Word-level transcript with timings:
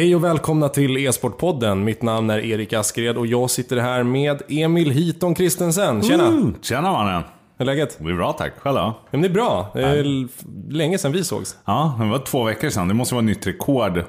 Hej 0.00 0.16
och 0.16 0.24
välkomna 0.24 0.68
till 0.68 0.96
E-sportpodden. 0.96 1.84
Mitt 1.84 2.02
namn 2.02 2.30
är 2.30 2.38
Erik 2.38 2.72
Askred 2.72 3.16
och 3.18 3.26
jag 3.26 3.50
sitter 3.50 3.76
här 3.76 4.02
med 4.02 4.42
Emil 4.48 4.90
Hiton 4.90 5.34
Kristensen. 5.34 6.02
Tjena! 6.02 6.26
Mm. 6.26 6.54
Tjena 6.62 6.92
mannen! 6.92 7.22
Hur 7.58 7.64
är 7.64 7.66
läget? 7.66 7.98
Det 7.98 8.10
är 8.10 8.16
bra 8.16 8.32
tack, 8.32 8.52
själv 8.58 8.74
då? 8.74 8.80
Ja, 8.80 8.94
men 9.10 9.20
det 9.20 9.28
är 9.28 9.32
bra. 9.32 9.70
Det 9.74 9.82
är 9.82 10.28
länge 10.72 10.98
sedan 10.98 11.12
vi 11.12 11.24
sågs. 11.24 11.56
Ja, 11.64 11.98
det 12.00 12.06
var 12.06 12.18
två 12.18 12.44
veckor 12.44 12.70
sedan. 12.70 12.88
Det 12.88 12.94
måste 12.94 13.14
vara 13.14 13.22
nytt 13.24 13.46
rekord. 13.46 14.02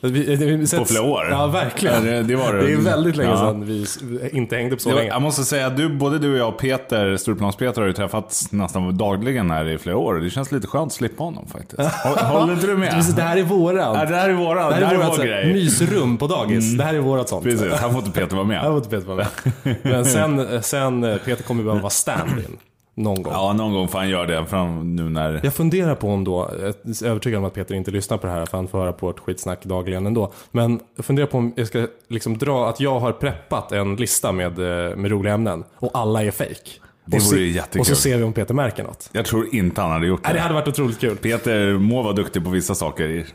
På 0.00 0.84
flera 0.84 1.02
år. 1.02 1.28
Ja, 1.30 1.46
verkligen. 1.46 2.06
Ja, 2.06 2.12
det- 2.12 2.22
det 2.22 2.36
var 2.36 2.52
det. 2.52 2.66
det 2.66 2.72
är 2.72 2.76
väldigt 2.76 3.16
länge 3.16 3.30
Ja. 3.30 3.36
sedan 3.36 3.64
vi 3.66 3.86
inte 4.32 4.56
hängde 4.56 4.76
på 4.76 4.82
så 4.82 4.88
Det 4.88 4.94
länge. 4.94 5.08
jag 5.08 5.22
måste 5.22 5.44
säga, 5.44 5.70
du, 5.70 5.88
både 5.88 6.18
du 6.18 6.32
och 6.32 6.38
jag 6.38 6.48
och 6.48 6.58
Peter, 6.58 7.16
Stureplans-Peter 7.16 7.80
har 7.80 7.86
ju 7.88 7.92
träffats 7.92 8.52
nästan 8.52 8.96
dagligen 8.96 9.50
här 9.50 9.68
i 9.68 9.78
flera 9.78 9.96
år. 9.96 10.14
Det 10.14 10.30
känns 10.30 10.52
lite 10.52 10.66
skönt 10.66 10.86
att 10.86 10.92
slippa 10.92 11.22
honom 11.24 11.46
faktiskt. 11.46 11.80
Hå- 12.04 12.24
Håller 12.24 12.52
inte 12.52 12.66
du 12.66 12.76
med? 12.76 13.04
Det 13.16 13.22
här 13.22 13.36
är 13.36 13.42
våran. 13.42 13.98
Ja, 13.98 14.04
det 14.04 14.16
här 14.16 14.28
är 14.28 14.32
våra, 14.34 14.68
det 14.68 14.74
här 14.74 14.82
är 14.82 14.96
vår 14.96 15.04
vårat 15.04 15.14
så 15.14 15.20
här 15.22 15.28
grej. 15.28 15.52
mysrum 15.52 16.16
på 16.16 16.26
dagis. 16.26 16.78
Det 16.78 16.84
här 16.84 16.94
är 16.94 16.98
vårat 16.98 17.28
sånt. 17.28 17.44
Precis, 17.44 17.72
här 17.72 17.88
får 17.88 17.98
inte 17.98 18.20
Peter 18.20 18.36
vara 18.36 18.46
Här 18.46 18.62
var 18.68 18.70
med. 18.72 18.76
inte 18.78 18.88
Peter 18.90 19.06
vara 19.06 19.26
med. 19.62 19.76
Men 19.82 20.04
sen, 20.04 20.62
sen 20.62 21.04
eh, 21.04 21.16
Peter 21.16 21.42
kommer 21.42 21.62
behöva 21.62 21.80
vara 21.82 21.90
stand-in. 21.90 22.56
Någon 22.94 23.22
gång. 23.22 23.32
Ja, 23.32 23.52
någon 23.52 23.72
gång 23.72 23.88
får 23.88 23.98
han 23.98 24.08
göra 24.08 24.26
det. 24.26 24.46
Fram 24.46 24.96
nu 24.96 25.08
när... 25.08 25.40
Jag 25.42 25.54
funderar 25.54 25.94
på 25.94 26.08
om 26.08 26.24
då, 26.24 26.50
jag 26.60 26.68
är 26.68 27.04
övertygad 27.06 27.38
om 27.38 27.44
att 27.44 27.54
Peter 27.54 27.74
inte 27.74 27.90
lyssnar 27.90 28.18
på 28.18 28.26
det 28.26 28.32
här 28.32 28.46
för 28.46 28.58
han 28.58 28.68
får 28.68 28.78
höra 28.78 28.92
på 28.92 29.06
vårt 29.06 29.20
skitsnack 29.20 29.64
dagligen 29.64 30.06
ändå. 30.06 30.32
Men 30.50 30.80
jag 30.96 31.04
funderar 31.04 31.26
på 31.26 31.38
om 31.38 31.52
jag 31.56 31.66
ska 31.66 31.86
liksom 32.08 32.38
dra 32.38 32.68
att 32.68 32.80
jag 32.80 33.00
har 33.00 33.12
preppat 33.12 33.72
en 33.72 33.96
lista 33.96 34.32
med, 34.32 34.58
eh, 34.58 34.96
med 34.96 35.10
roliga 35.10 35.34
ämnen 35.34 35.64
och 35.74 35.90
alla 35.94 36.22
är 36.24 36.30
fake. 36.30 36.70
Det 37.04 37.16
och, 37.16 37.22
vore 37.22 37.40
jättekul. 37.40 37.80
och 37.80 37.86
så 37.86 37.94
ser 37.94 38.16
vi 38.18 38.24
om 38.24 38.32
Peter 38.32 38.54
märker 38.54 38.82
något. 38.84 39.10
Jag 39.12 39.24
tror 39.26 39.54
inte 39.54 39.80
han 39.80 39.90
hade 39.90 40.06
gjort 40.06 40.20
Nej, 40.24 40.32
det 40.32 40.38
det. 40.38 40.42
hade 40.42 40.54
varit 40.54 40.68
otroligt 40.68 41.00
kul. 41.00 41.16
Peter 41.16 41.78
må 41.78 42.02
vara 42.02 42.12
duktig 42.12 42.44
på 42.44 42.50
vissa 42.50 42.74
saker. 42.74 43.26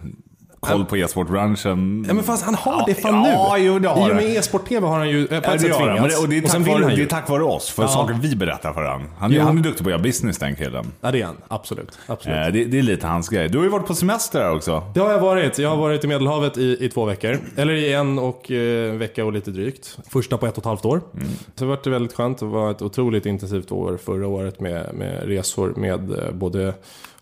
Koll 0.72 0.86
på 0.86 0.98
e-sportbranschen. 0.98 2.06
Ja 2.08 2.14
men 2.14 2.24
fast 2.24 2.46
han 2.46 2.56
har 2.56 2.72
Ja, 2.74 2.84
det 2.88 2.94
fan 2.96 3.22
nu. 3.24 3.30
ja, 3.30 3.58
jo, 3.58 3.80
det 3.80 3.88
har 3.88 4.10
I 4.10 4.12
och 4.12 4.16
med 4.16 4.26
e-sport-tv 4.26 4.88
har 4.88 4.98
han 4.98 5.10
ju 5.10 5.22
eh, 5.22 5.28
på 5.28 5.52
ett 5.52 5.62
sätt 5.62 5.78
tvingats. 5.78 6.22
och 6.24 6.30
det 6.30 6.38
är, 6.38 6.42
tack 6.42 6.68
vare, 6.68 6.96
det 6.96 7.02
är 7.02 7.06
tack 7.06 7.30
vare 7.30 7.44
oss, 7.44 7.70
för 7.70 7.84
Ja. 7.84 7.88
saker 7.90 8.14
vi 8.22 8.36
berättar 8.36 8.74
för 8.74 8.84
honom. 8.84 9.08
Han, 9.18 9.32
Jo. 9.32 9.42
han 9.42 9.58
är 9.58 9.62
duktig 9.62 9.84
på 9.84 9.90
att 9.90 9.92
göra 9.94 10.02
business 10.04 10.38
den 10.38 10.56
killen. 10.56 10.86
Ja 11.02 11.12
det 11.12 11.22
är 11.22 11.26
han, 11.26 11.36
absolut. 11.48 12.00
absolut. 12.08 12.38
Eh, 12.38 12.54
det, 12.54 12.66
det 12.66 12.78
är 12.80 12.84
lite 12.84 13.08
hans 13.08 13.30
grej. 13.30 13.50
Du 13.50 13.58
har 13.58 13.66
ju 13.66 13.72
varit 13.72 13.88
på 13.88 13.96
semester 13.96 14.40
här 14.42 14.56
också. 14.56 14.84
Det 14.94 15.00
har 15.00 15.12
jag 15.12 15.20
varit. 15.20 15.60
Jag 15.60 15.70
har 15.70 15.78
varit 15.78 16.04
i 16.04 16.08
Medelhavet 16.08 16.58
i, 16.58 16.78
i 16.86 16.90
två 16.90 17.06
veckor. 17.06 17.38
Eller 17.58 17.74
i 17.74 17.94
en 17.94 18.20
och, 18.20 18.52
eh, 18.52 18.94
vecka 18.94 19.26
och 19.26 19.34
lite 19.34 19.52
drygt. 19.52 19.98
Första 20.10 20.38
på 20.38 20.46
ett 20.46 20.54
och 20.54 20.58
ett 20.58 20.66
halvt 20.66 20.86
år. 20.86 21.02
Mm. 21.14 21.28
Så 21.28 21.44
det 21.56 21.66
har 21.66 21.70
varit 21.76 21.88
väldigt 21.88 22.14
skönt. 22.14 22.38
Det 22.38 22.46
var 22.46 22.72
ett 22.72 22.82
otroligt 22.82 23.26
intensivt 23.26 23.72
år 23.72 23.98
förra 24.06 24.28
året 24.28 24.60
med, 24.60 24.90
med 24.94 25.24
resor 25.28 25.74
med 25.78 26.12
eh, 26.12 26.32
både 26.34 26.74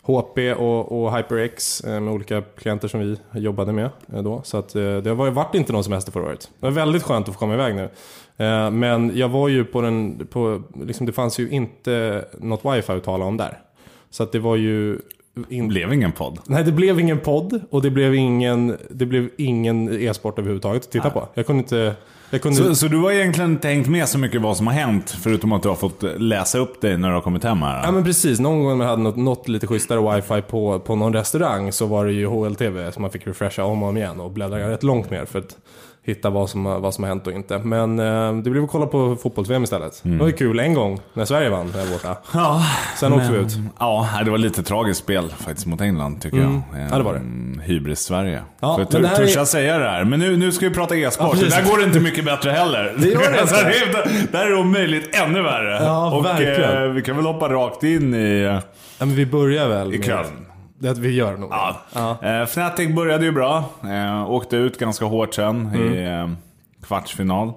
HP 0.04 0.38
och, 0.56 1.04
och 1.04 1.16
HyperX 1.16 1.80
eh, 1.80 2.00
med 2.00 2.14
olika 2.14 2.42
klienter 2.42 2.88
som 2.88 3.00
vi 3.00 3.40
jobbade 3.40 3.72
med 3.72 3.90
eh, 4.12 4.22
då. 4.22 4.40
Så 4.44 4.56
att, 4.56 4.74
eh, 4.74 4.96
det 4.96 5.10
har 5.10 5.30
varit 5.30 5.54
inte 5.54 5.72
någon 5.72 5.84
semester 5.84 6.12
förra 6.12 6.24
året. 6.24 6.50
Det 6.60 6.66
var 6.66 6.70
väldigt 6.70 7.02
skönt 7.02 7.28
att 7.28 7.34
få 7.34 7.38
komma 7.38 7.54
iväg 7.54 7.74
nu. 7.74 7.88
Men 8.70 9.12
jag 9.14 9.28
var 9.28 9.48
ju 9.48 9.64
på 9.64 9.80
den, 9.80 10.26
på, 10.30 10.62
liksom, 10.86 11.06
det 11.06 11.12
fanns 11.12 11.38
ju 11.38 11.50
inte 11.50 12.24
något 12.38 12.64
wifi 12.64 12.92
att 12.92 13.04
tala 13.04 13.24
om 13.24 13.36
där. 13.36 13.58
Så 14.10 14.22
att 14.22 14.32
det 14.32 14.38
var 14.38 14.56
ju 14.56 14.98
Det 15.34 15.54
in, 15.54 15.68
blev 15.68 15.92
ingen 15.92 16.12
podd. 16.12 16.38
Nej, 16.46 16.64
det 16.64 16.72
blev 16.72 17.00
ingen 17.00 17.18
podd 17.18 17.60
och 17.70 17.82
det 17.82 17.90
blev 17.90 18.14
ingen, 18.14 18.76
det 18.90 19.06
blev 19.06 19.30
ingen 19.38 20.02
e-sport 20.02 20.38
överhuvudtaget 20.38 20.82
att 20.82 20.90
titta 20.90 21.10
på. 21.10 21.28
Jag 21.34 21.46
kunde 21.46 21.60
inte... 21.60 21.94
Kunde, 22.38 22.56
Så, 22.56 22.74
så 22.74 22.88
du 22.88 22.96
har 22.96 23.12
egentligen 23.12 23.50
inte 23.50 23.68
hängt 23.68 23.88
med 23.88 24.08
så 24.08 24.18
mycket 24.18 24.42
vad 24.42 24.56
som 24.56 24.66
har 24.66 24.74
hänt, 24.74 25.16
förutom 25.22 25.52
att 25.52 25.62
du 25.62 25.68
har 25.68 25.76
fått 25.76 26.02
läsa 26.16 26.58
upp 26.58 26.80
dig 26.80 26.98
när 26.98 27.08
du 27.08 27.14
har 27.14 27.20
kommit 27.20 27.44
hem 27.44 27.62
här? 27.62 27.84
Ja 27.84 27.90
men 27.90 28.04
precis, 28.04 28.40
någon 28.40 28.64
gång 28.64 28.78
när 28.78 28.84
jag 28.84 28.90
hade 28.90 29.02
något, 29.02 29.16
något 29.16 29.48
lite 29.48 29.66
schysstare 29.66 30.16
wifi 30.16 30.42
på, 30.42 30.80
på 30.80 30.96
någon 30.96 31.12
restaurang 31.12 31.72
så 31.72 31.86
var 31.86 32.06
det 32.06 32.12
ju 32.12 32.26
HLTV 32.26 32.92
som 32.92 33.02
man 33.02 33.10
fick 33.10 33.26
refresha 33.26 33.64
om 33.64 33.82
och 33.82 33.88
om 33.88 33.96
igen 33.96 34.20
och 34.20 34.30
bläddra 34.30 34.70
rätt 34.70 34.82
långt 34.82 35.10
ner 35.10 35.24
för 35.24 35.38
att 35.38 35.56
hitta 36.06 36.30
vad 36.30 36.50
som, 36.50 36.64
vad 36.64 36.94
som 36.94 37.04
har 37.04 37.08
hänt 37.08 37.26
och 37.26 37.32
inte. 37.32 37.58
Men 37.58 37.98
eh, 37.98 38.36
det 38.42 38.50
blev 38.50 38.64
att 38.64 38.70
kolla 38.70 38.86
på 38.86 39.16
fotbolls-VM 39.22 39.64
istället. 39.64 40.00
Det 40.02 40.16
var 40.16 40.26
ju 40.26 40.32
kul 40.32 40.58
en 40.58 40.74
gång 40.74 41.00
när 41.14 41.24
Sverige 41.24 41.48
vann 41.50 41.72
där 41.72 41.92
borta. 41.92 42.16
Ja, 42.34 42.62
Sen 42.96 43.12
åkte 43.12 43.32
vi 43.32 43.38
ut. 43.38 43.52
Ja, 43.78 44.08
det 44.24 44.30
var 44.30 44.38
lite 44.38 44.62
tragiskt 44.62 45.00
spel 45.00 45.34
faktiskt 45.38 45.66
mot 45.66 45.80
England 45.80 46.20
tycker 46.22 46.36
jag. 46.36 46.46
Mm. 46.46 46.62
Ja, 46.90 46.98
det 46.98 47.02
var 47.04 47.12
det. 47.12 47.18
Mm, 47.18 47.60
Hybris-Sverige. 47.64 48.40
Ja, 48.60 48.76
För 48.90 48.98
men 49.00 49.04
här 49.10 49.16
törs 49.16 49.34
är- 49.34 49.38
jag 49.38 49.48
säga 49.48 49.78
det 49.78 49.90
här? 49.90 50.04
Men 50.04 50.20
nu, 50.20 50.36
nu 50.36 50.52
ska 50.52 50.68
vi 50.68 50.74
prata 50.74 50.96
e-sport. 50.96 51.36
Ja, 51.42 51.48
där 51.48 51.70
går 51.70 51.78
det 51.78 51.84
inte 51.84 52.00
mycket 52.00 52.24
bättre 52.24 52.50
heller. 52.50 52.94
Det 52.98 53.08
gör 53.08 53.20
det 53.20 53.26
inte. 53.28 53.40
Alltså, 53.40 53.56
det 53.56 53.98
är- 53.98 54.32
där 54.32 54.46
är 54.46 54.50
det 54.50 54.56
om 54.56 54.72
möjligt 54.72 55.16
ännu 55.16 55.42
värre. 55.42 55.84
Ja, 55.84 56.14
Och 56.16 56.24
verkligen. 56.24 56.82
eh, 56.84 56.88
vi 56.90 57.02
kan 57.02 57.16
väl 57.16 57.26
hoppa 57.26 57.48
rakt 57.48 57.82
in 57.82 58.14
i, 58.14 58.42
Ja, 58.98 59.06
men 59.06 59.14
vi 59.16 59.26
börjar 59.26 59.68
väl 59.68 59.94
i 59.94 59.98
med- 59.98 60.06
Det 60.84 61.00
vi 61.00 61.10
gör 61.14 61.36
nog. 61.36 61.50
Ja. 61.52 61.76
Ja. 61.94 62.18
Eh, 62.22 62.42
Fnatic 62.42 62.94
började 62.94 63.24
ju 63.24 63.32
bra. 63.32 63.64
Eh, 63.84 64.30
åkte 64.30 64.56
ut 64.56 64.78
ganska 64.78 65.04
hårt 65.04 65.34
sen 65.34 65.70
i 65.74 65.98
Mm. 65.98 66.30
eh, 66.30 66.36
kvartsfinal. 66.86 67.48
Eh, 67.48 67.52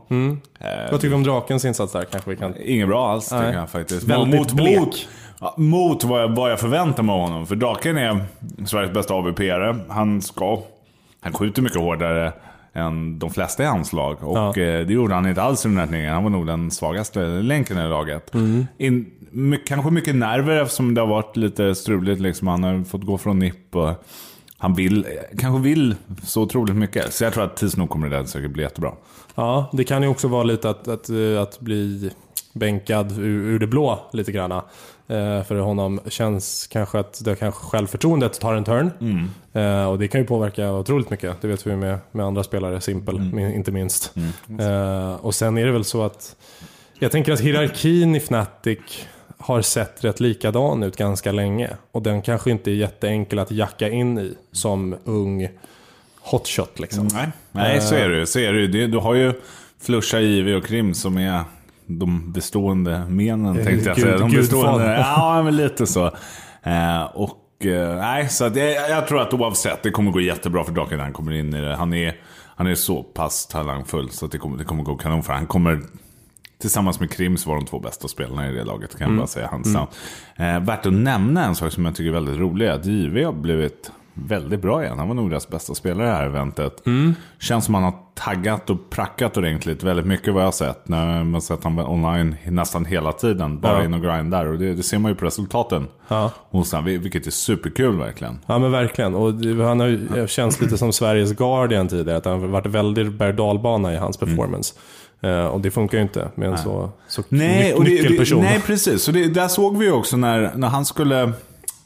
Vad 0.92 1.02
tycker 1.02 1.10
vi 1.10 1.16
om 1.16 1.24
Drakens 1.24 1.66
insats 1.66 1.94
där? 1.94 2.06
Kanske 2.06 2.30
vi 2.30 2.36
kan... 2.38 2.54
Inget 2.62 2.88
bra 2.88 3.12
alls 3.12 3.30
tycker 3.30 3.54
jag 3.54 3.70
faktiskt. 3.70 4.04
Väldigt 4.08 4.40
mot, 4.40 4.52
blek. 4.52 4.80
mot, 4.80 5.58
mot 5.58 6.04
vad 6.04 6.22
jag, 6.22 6.36
vad 6.36 6.52
jag 6.52 6.60
förväntar 6.60 7.04
mig 7.04 7.14
av 7.14 7.20
honom. 7.22 7.48
För 7.48 7.56
Draken 7.56 7.98
är 7.98 8.26
Sveriges 8.66 8.94
bästa 8.94 9.14
AVP-are. 9.14 9.80
Han 9.90 10.22
ska... 10.22 10.60
Han 11.22 11.34
skjuter 11.34 11.62
mycket 11.62 11.80
hårdare 11.80 12.34
än 12.78 13.20
de 13.20 13.30
flesta 13.30 13.64
i 13.64 13.66
hans 13.66 13.94
lag. 13.94 14.24
Och 14.24 14.38
Ja. 14.38 14.48
eh, 14.50 14.88
det 14.88 14.94
gjorde 14.94 15.14
han 15.14 15.28
inte 15.28 15.42
alls 15.42 15.66
i 15.66 15.70
den 15.70 15.78
här 15.78 15.86
turneringen. 15.86 16.14
Han 16.14 16.24
var 16.24 16.30
nog 16.30 16.48
den 16.48 16.72
svagaste 16.72 17.20
länken 17.26 17.78
i 17.78 17.88
laget. 17.88 18.34
Mm. 18.34 18.66
In, 18.78 19.06
my, 19.32 19.58
kanske 19.58 19.92
mycket 19.92 20.16
nerver 20.16 20.62
eftersom 20.62 20.94
det 20.94 21.02
har 21.02 21.08
varit 21.08 21.38
lite 21.38 21.76
struligt. 21.76 22.22
Liksom. 22.22 22.48
Han 22.48 22.64
har 22.64 22.84
fått 22.84 23.04
gå 23.06 23.18
från 23.18 23.40
NIP 23.40 23.76
och 23.76 24.06
han 24.58 24.74
vill, 24.74 25.06
kanske 25.40 25.62
vill 25.64 25.96
så 26.24 26.42
otroligt 26.42 26.76
mycket. 26.76 27.14
Så 27.14 27.24
jag 27.24 27.34
tror 27.34 27.44
att 27.44 27.58
tids 27.58 27.78
nog 27.78 27.90
kommer 27.90 28.10
det 28.10 28.18
där 28.18 28.24
säkert 28.26 28.52
bli 28.52 28.64
jättebra. 28.64 28.92
Ja, 29.36 29.70
det 29.74 29.84
kan 29.84 30.02
ju 30.04 30.08
också 30.10 30.28
vara 30.28 30.44
lite 30.44 30.70
att, 30.70 30.88
att, 30.88 31.10
att 31.42 31.60
bli 31.60 32.12
bänkad 32.58 33.12
ur, 33.12 33.26
ur 33.48 33.60
det 33.60 33.68
blå 33.68 34.00
lite 34.14 34.32
grann. 34.32 34.52
Eh, 34.52 35.44
för 35.44 35.56
honom 35.56 36.00
känns 36.10 36.68
kanske 36.68 37.00
att 37.00 37.26
det 37.26 37.36
kanske 37.36 37.62
självförtroendet 37.66 38.40
tar 38.40 38.56
en 38.56 38.64
turn. 38.64 38.92
Eh, 39.54 39.86
och 39.86 40.00
det 40.00 40.08
kan 40.08 40.22
ju 40.22 40.28
påverka 40.28 40.72
otroligt 40.74 41.10
mycket. 41.10 41.42
Det 41.42 41.48
vet 41.48 41.68
vi 41.68 41.76
med, 41.76 42.00
med 42.12 42.26
andra 42.26 42.44
spelare, 42.44 42.82
Simpel 42.82 43.20
min- 43.20 43.54
inte 43.54 43.72
minst. 43.72 44.14
Eh, 44.60 45.14
och 45.16 45.36
sen 45.36 45.58
är 45.58 45.66
det 45.66 45.72
väl 45.72 45.84
så 45.84 46.04
att 46.04 46.36
jag 47.00 47.12
tänker 47.12 47.32
att 47.34 47.40
hierarkin 47.40 48.16
i 48.16 48.18
Fnatic 48.20 48.80
har 49.38 49.62
sett 49.62 50.04
rätt 50.04 50.20
likadan 50.20 50.84
ut 50.84 50.96
ganska 50.98 51.32
länge. 51.32 51.70
Och 51.92 52.02
den 52.02 52.22
kanske 52.22 52.52
inte 52.52 52.72
är 52.72 52.76
jätteenkel 52.76 53.40
att 53.40 53.52
jacka 53.52 53.90
in 53.90 54.18
i 54.20 54.34
som 54.52 54.96
ung 55.04 55.50
hotshot 56.22 56.80
liksom. 56.80 57.08
Nej, 57.14 57.28
Nej 57.52 57.82
så 57.82 57.96
är 57.96 58.10
det 58.10 58.18
ju. 58.20 58.26
Så 58.26 58.40
är 58.40 58.54
det 58.54 58.60
ju. 58.60 58.68
Det- 58.68 58.88
Du 58.88 58.98
har 58.98 59.14
ju 59.14 59.34
Flusha, 59.82 60.20
Ivy 60.20 60.54
och 60.54 60.66
Krim 60.66 60.94
som 60.94 61.18
är 61.18 61.44
de 61.88 62.32
bestående 62.32 63.06
menen 63.10 63.58
Eh, 63.60 63.66
tänkte 63.66 63.90
jag 63.90 64.00
säga. 64.00 64.18
De 64.18 64.32
bestående, 64.32 64.98
ja, 64.98 65.42
men 65.44 65.56
lite 65.56 65.88
så. 65.88 66.06
Eh, 66.64 67.04
och 67.14 67.66
eh, 67.66 67.98
nej, 67.98 68.30
så 68.30 68.44
jag, 68.44 68.90
jag 68.90 69.08
tror 69.08 69.22
att 69.22 69.34
oavsett, 69.34 69.84
det 69.84 69.92
kommer 69.92 70.12
gå 70.12 70.22
jättebra 70.22 70.64
för 70.64 70.72
Draken 70.72 70.98
när 70.98 71.04
han 71.04 71.14
kommer 71.14 71.32
in 71.32 71.54
i 71.54 71.62
det. 71.62 71.76
Han 71.76 71.94
är, 71.94 72.16
han 72.56 72.68
är 72.68 72.76
så 72.76 73.04
pass 73.04 73.48
talangfull 73.48 74.10
så 74.10 74.26
att 74.26 74.32
det 74.32 74.38
kommer, 74.38 74.58
det 74.58 74.64
kommer 74.64 74.84
gå 74.84 74.96
kanon 74.96 75.24
för 75.24 75.34
Han 75.34 75.48
kommer 75.48 75.80
Tillsammans 76.62 77.00
med 77.00 77.12
Krim 77.12 77.38
så 77.38 77.50
var 77.50 77.56
de 77.58 77.66
två 77.66 77.80
bästa 77.80 78.08
spelarna 78.08 78.50
i 78.50 78.54
det 78.54 78.64
laget, 78.64 78.92
kan 78.92 79.00
jag 79.00 79.08
Mm. 79.08 79.18
bara 79.18 79.28
säga. 79.28 79.50
Namn. 79.66 79.88
Eh, 80.36 80.60
värt 80.60 80.86
att 80.86 80.94
nämna 80.94 81.46
en 81.46 81.56
sak 81.56 81.72
som 81.72 81.86
jag 81.86 81.96
tycker 81.96 82.10
är 82.10 82.14
väldigt 82.14 82.38
rolig. 82.38 82.68
Att 82.68 82.86
JV 82.86 83.24
har 83.24 83.34
blivit 83.34 83.92
väldigt 84.26 84.62
bra 84.62 84.84
igen. 84.84 85.00
Han 85.00 85.08
var 85.08 85.16
nog 85.16 85.30
deras 85.30 85.48
bästa 85.50 85.74
spelare 85.76 86.08
i 86.08 86.10
det 86.10 86.16
här 86.16 86.26
eventet. 86.26 86.86
Mm. 86.88 87.16
Känns 87.40 87.66
som 87.66 87.74
han 87.74 87.84
har 87.84 87.94
taggat 88.16 88.70
och 88.70 88.90
prackat 88.90 89.38
ordentligt. 89.38 89.84
Väldigt 89.84 90.06
mycket 90.06 90.34
vad 90.34 90.42
jag 90.44 90.48
har 90.48 90.52
sett. 90.52 90.88
När 90.88 91.24
man 91.24 91.42
sett 91.42 91.64
honom 91.64 91.90
online 91.92 92.36
nästan 92.48 92.86
hela 92.86 93.12
tiden. 93.12 93.60
Bara 93.60 93.78
Ja. 93.78 93.84
in 93.86 93.94
och 93.94 94.02
grindar. 94.02 94.46
Och 94.46 94.58
det, 94.58 94.74
det 94.74 94.84
ser 94.84 95.00
man 95.00 95.12
ju 95.12 95.16
på 95.16 95.26
resultaten. 95.26 95.88
Ja. 96.08 96.32
Hos 96.50 96.74
vil- 96.74 97.00
vilket 97.00 97.28
är 97.28 97.32
superkul 97.32 97.98
verkligen. 97.98 98.40
Ja 98.46 98.60
men 98.60 98.72
verkligen. 98.72 99.16
Och 99.16 99.34
han 99.68 99.80
har 99.80 99.88
ju 99.88 100.28
känts 100.28 100.62
lite 100.62 100.78
som 100.78 100.94
Sveriges 100.94 101.32
Guardian 101.34 101.88
tidigare. 101.88 102.18
Att 102.18 102.24
det 102.24 102.30
har 102.30 102.38
varit 102.38 102.66
väldigt 102.66 103.14
berg 103.14 103.94
i 103.94 103.98
hans 103.98 104.18
performance. 104.18 104.74
Eh, 105.22 105.46
och 105.46 105.62
det 105.62 105.72
funkar 105.72 105.98
ju 105.98 106.02
inte 106.02 106.28
med 106.36 106.50
en 106.50 106.58
så, 106.58 106.90
så 107.08 107.24
Nej, 107.30 107.64
ny- 107.70 107.74
och 107.74 107.84
det, 107.84 107.90
nyckelperson. 107.92 108.38
det, 108.40 108.44
nej 108.46 108.62
precis. 108.66 109.04
Så 109.04 109.12
det, 109.12 109.28
där 109.28 109.48
såg 109.48 109.78
vi 109.78 109.86
ju 109.86 109.92
också 109.92 110.18
när, 110.18 110.52
när 110.56 110.68
han 110.68 110.86
skulle... 110.86 111.32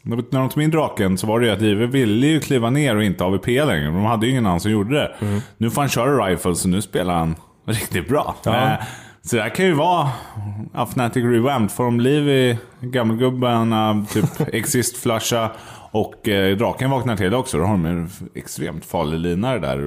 När 0.04 0.40
de 0.40 0.50
tog 0.50 0.64
in 0.64 0.72
draken 0.72 1.18
så 1.18 1.28
var 1.28 1.40
det 1.40 1.46
ju 1.46 1.52
att 1.52 1.62
JW 1.62 1.86
ville 1.86 2.28
ju 2.28 2.40
kliva 2.40 2.70
ner 2.70 2.96
och 2.96 3.04
inte 3.04 3.24
AVP 3.24 3.48
längre. 3.48 3.86
De 3.86 4.06
hade 4.06 4.26
ju 4.26 4.32
ingen 4.32 4.46
annan 4.46 4.60
som 4.60 4.72
gjorde 4.72 4.96
det. 4.96 5.12
Mm. 5.22 5.42
Nu 5.58 5.70
får 5.70 5.82
han 5.82 5.90
köra 5.90 6.26
rifles 6.28 6.64
och 6.64 6.70
nu 6.70 6.82
spelar 6.82 7.14
han 7.14 7.36
riktigt 7.66 8.08
bra. 8.08 8.36
Ja. 8.44 8.72
Eh, 8.72 8.78
Så 9.24 9.36
det 9.36 9.42
här 9.42 9.50
kan 9.50 9.66
ju 9.66 9.74
vara 9.74 10.10
ja, 10.74 10.84
Fnatic 10.84 11.24
Revamped. 11.24 11.72
Får 11.72 11.84
de 11.84 12.00
liv 12.00 12.30
i 12.30 12.58
gammelgubbarna, 12.82 14.06
typ 14.14 14.26
Exist-flasha 14.54 15.52
och 15.92 16.28
eh, 16.28 16.58
draken 16.58 16.90
vaknar 16.90 17.18
till 17.18 17.34
också. 17.34 17.58
Då 17.58 17.64
har 17.64 17.72
de 17.72 17.86
en 17.86 18.10
extremt 18.36 18.86
farlig 18.86 19.20
linare 19.20 19.60
där. 19.60 19.78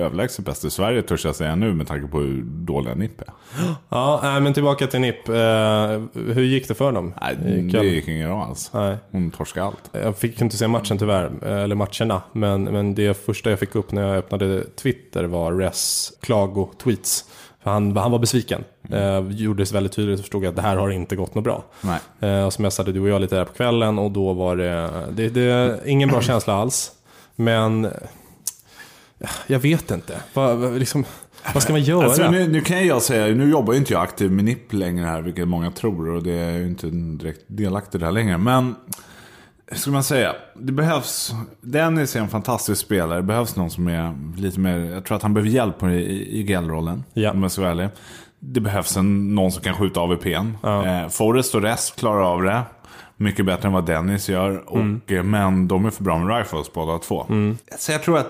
Överlägset 0.00 0.44
bäst 0.44 0.64
i 0.64 0.70
Sverige 0.70 1.02
törs 1.02 1.24
jag 1.24 1.36
säga 1.36 1.54
nu 1.54 1.74
med 1.74 1.86
tanke 1.86 2.06
på 2.06 2.20
hur 2.20 2.42
dåliga 2.42 2.94
NIP 2.94 3.20
är. 3.20 3.26
Ja, 3.88 4.20
nej, 4.22 4.40
men 4.40 4.54
tillbaka 4.54 4.86
till 4.86 5.00
NIP. 5.00 5.28
Eh, 5.28 5.34
hur 6.34 6.42
gick 6.42 6.68
det 6.68 6.74
för 6.74 6.92
dem? 6.92 7.14
Nej, 7.20 7.36
det 7.72 7.84
gick 7.84 8.08
inget 8.08 8.28
bra 8.28 8.44
alls. 8.44 8.70
Nej. 8.74 8.96
Hon 9.10 9.30
torskade 9.30 9.66
allt. 9.66 9.90
Jag 9.92 10.18
fick 10.18 10.40
inte 10.40 10.56
se 10.56 10.68
matchen 10.68 10.98
tyvärr, 10.98 11.30
eh, 11.42 11.62
eller 11.62 11.76
matcherna. 11.76 12.22
Men, 12.32 12.64
men 12.64 12.94
det 12.94 13.24
första 13.24 13.50
jag 13.50 13.58
fick 13.58 13.74
upp 13.74 13.92
när 13.92 14.02
jag 14.02 14.16
öppnade 14.16 14.64
Twitter 14.64 15.24
var 15.24 15.52
Res 15.52 16.12
klago-tweets. 16.20 17.24
För 17.64 17.70
han, 17.70 17.96
han 17.96 18.10
var 18.12 18.18
besviken. 18.18 18.64
Eh, 18.90 19.20
gjordes 19.30 19.72
väldigt 19.72 19.92
tydligt 19.92 20.18
och 20.18 20.24
förstod 20.24 20.46
att 20.46 20.56
det 20.56 20.62
här 20.62 20.76
har 20.76 20.90
inte 20.90 21.16
gått 21.16 21.34
något 21.34 21.44
bra. 21.44 21.64
Nej. 21.80 21.98
Eh, 22.30 22.46
och 22.46 22.52
så 22.52 22.62
messade 22.62 22.92
du 22.92 23.00
och 23.00 23.08
jag 23.08 23.20
lite 23.20 23.34
där 23.36 23.44
på 23.44 23.52
kvällen 23.52 23.98
och 23.98 24.10
då 24.10 24.32
var 24.32 24.56
det, 24.56 24.90
det, 25.12 25.28
det 25.28 25.80
ingen 25.86 26.08
bra 26.08 26.20
känsla 26.20 26.54
alls. 26.54 26.92
Men 27.36 27.84
eh, 27.84 27.90
jag 29.46 29.58
vet 29.58 29.90
inte. 29.90 30.14
Vad, 30.34 30.56
vad- 30.56 30.78
liksom, 30.78 31.04
vad 31.54 31.62
ska 31.62 31.72
man 31.72 31.82
göra? 31.82 32.04
Alltså, 32.04 32.30
nu, 32.30 32.48
nu 32.48 32.60
kan 32.60 32.86
jag 32.86 33.02
säga, 33.02 33.34
nu 33.34 33.50
jobbar 33.50 33.72
ju 33.72 33.78
inte 33.78 33.92
jag 33.92 34.02
aktiv 34.02 34.30
med 34.32 34.44
NIP 34.44 34.72
längre 34.72 35.04
här, 35.06 35.22
vilket 35.22 35.48
många 35.48 35.70
tror. 35.70 36.08
Och 36.08 36.22
det 36.22 36.32
är 36.38 36.52
ju 36.58 36.66
inte 36.66 36.86
direkt 36.86 37.40
delaktig 37.46 38.00
där 38.00 38.12
längre. 38.12 38.38
Men, 38.38 38.74
hur 39.74 39.80
ska 39.80 39.90
man 39.90 40.04
säga? 40.04 40.34
Det 40.54 40.72
behövs, 40.72 41.32
Dennis 41.60 42.16
är 42.16 42.20
en 42.20 42.28
fantastisk 42.28 42.80
spelare. 42.80 43.18
Det 43.18 43.22
behövs 43.22 43.56
någon 43.56 43.70
som 43.70 43.88
är 43.88 44.14
lite 44.36 44.60
mer, 44.60 44.78
jag 44.78 45.04
tror 45.04 45.16
att 45.16 45.22
han 45.22 45.34
behöver 45.34 45.50
hjälp 45.50 45.82
i, 45.82 46.38
i 46.38 46.42
GL-rollen. 46.42 47.04
Ja. 47.12 47.30
Om 47.30 47.42
jag 47.42 47.52
ska 47.52 47.62
vara 47.62 47.70
ärlig. 47.70 47.88
Det 48.38 48.60
behövs 48.60 48.96
en, 48.96 49.34
någon 49.34 49.52
som 49.52 49.62
kan 49.62 49.74
skjuta 49.74 50.00
AVP'n. 50.00 50.52
Ja. 50.62 50.86
Eh, 50.86 51.08
Forrest 51.08 51.54
och 51.54 51.62
Rest 51.62 51.96
klarar 51.98 52.22
av 52.22 52.42
det. 52.42 52.62
Mycket 53.16 53.46
bättre 53.46 53.66
än 53.66 53.72
vad 53.72 53.86
Dennis 53.86 54.28
gör. 54.28 54.62
Och, 54.66 55.12
eh, 55.12 55.22
Men 55.22 55.68
de 55.68 55.86
är 55.86 55.90
för 55.90 56.04
bra 56.04 56.18
med 56.18 56.38
rifles 56.38 56.72
båda 56.72 56.98
två. 56.98 57.26
Så 57.78 57.92
jag 57.92 58.02
tror 58.02 58.18
att, 58.18 58.28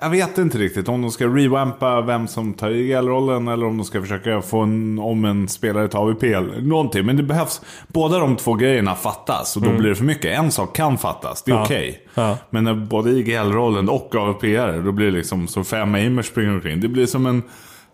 jag 0.00 0.10
vet 0.10 0.38
inte 0.38 0.58
riktigt 0.58 0.88
om 0.88 1.02
de 1.02 1.10
ska 1.10 1.26
rewampa 1.26 2.00
vem 2.00 2.28
som 2.28 2.54
tar 2.54 2.70
IGL-rollen 2.70 3.48
eller 3.48 3.66
om 3.66 3.76
de 3.76 3.84
ska 3.84 4.00
försöka 4.00 4.42
få 4.42 4.60
en, 4.60 4.98
om 4.98 5.24
en 5.24 5.48
spelare 5.48 5.88
tar 5.88 5.98
AVP 6.00 6.22
eller 6.22 6.60
någonting. 6.60 7.06
Men 7.06 7.16
det 7.16 7.22
behövs, 7.22 7.60
båda 7.88 8.18
de 8.18 8.36
två 8.36 8.54
grejerna 8.54 8.94
fattas 8.94 9.56
och 9.56 9.62
då 9.62 9.70
blir 9.72 9.88
det 9.88 9.94
för 9.96 10.04
mycket. 10.04 10.38
En 10.38 10.50
sak 10.52 10.76
kan 10.76 10.98
fattas, 10.98 11.42
det 11.42 11.50
är 11.50 11.54
Ja. 11.56 11.62
okej. 11.64 12.06
Ja. 12.14 12.38
Men 12.50 12.64
när 12.64 12.74
både 12.74 13.10
IGL-rollen 13.10 13.88
och 13.88 14.14
AVP 14.14 14.42
då 14.84 14.92
blir 14.92 15.06
det 15.06 15.12
liksom 15.12 15.48
som 15.48 15.64
fem 15.64 15.94
aimers 15.94 16.26
springer 16.26 16.54
omkring. 16.54 16.80
Det 16.80 16.88
blir 16.88 17.06
som 17.06 17.26
en 17.26 17.42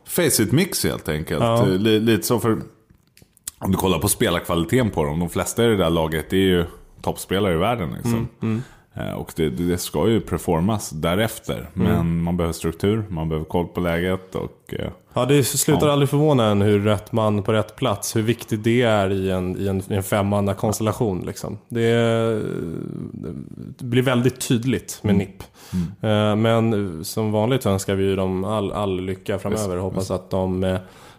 face-it-mix 0.08 0.84
helt 0.84 1.08
enkelt. 1.08 1.42
Ja. 1.42 1.62
Eh, 1.62 1.68
li- 1.68 2.00
Lite 2.00 2.22
så 2.26 2.38
för... 2.40 2.58
Om 3.60 3.70
du 3.70 3.76
kollar 3.76 3.98
på 3.98 4.08
spelarkvaliteten 4.08 4.90
på 4.90 5.04
dem. 5.04 5.18
De 5.20 5.28
flesta 5.28 5.64
i 5.64 5.66
det 5.66 5.76
där 5.76 5.90
laget 5.90 6.32
är 6.32 6.36
ju 6.36 6.64
toppspelare 7.02 7.54
i 7.54 7.56
världen. 7.56 7.92
Liksom. 7.92 8.28
Mm, 8.42 8.56
Eh, 8.56 8.62
Och 9.16 9.32
det, 9.36 9.48
det 9.50 9.78
ska 9.78 10.08
ju 10.08 10.20
performas 10.20 10.90
därefter. 10.90 11.70
Mm. 11.76 11.88
Men 11.88 12.22
man 12.22 12.36
behöver 12.36 12.52
struktur, 12.52 13.04
man 13.08 13.28
behöver 13.28 13.46
koll 13.46 13.66
på 13.66 13.80
läget. 13.80 14.34
Och, 14.34 14.74
eh, 14.78 14.90
Ja, 15.14 15.24
det 15.24 15.44
slutar 15.44 15.88
aldrig 15.88 16.08
förvåna 16.08 16.46
en 16.46 16.62
hur 16.62 16.80
rätt 16.80 17.12
man 17.12 17.42
på 17.42 17.52
rätt 17.52 17.76
plats, 17.76 18.16
hur 18.16 18.22
viktigt 18.22 18.64
det 18.64 18.82
är 18.82 19.12
i 19.12 19.30
en, 19.30 19.56
i 19.60 19.66
en, 19.68 19.82
i 19.92 19.94
en 19.94 20.02
femmanna 20.02 20.54
konstellation. 20.54 21.22
Liksom. 21.26 21.58
Det, 21.68 21.92
det 23.78 23.84
blir 23.84 24.02
väldigt 24.02 24.48
tydligt 24.48 25.00
med 25.02 25.14
NIP. 25.14 25.42
Eh, 26.00 26.36
Men 26.36 27.04
som 27.04 27.32
vanligt 27.32 27.66
önskar 27.66 27.94
vi 27.94 28.04
ju 28.04 28.16
dem 28.16 28.44
all, 28.44 28.72
all 28.72 29.00
lycka 29.00 29.38
framöver. 29.38 29.76
Hoppas 29.76 30.10
att 30.10 30.30
de 30.30 30.64
eh, 30.64 30.78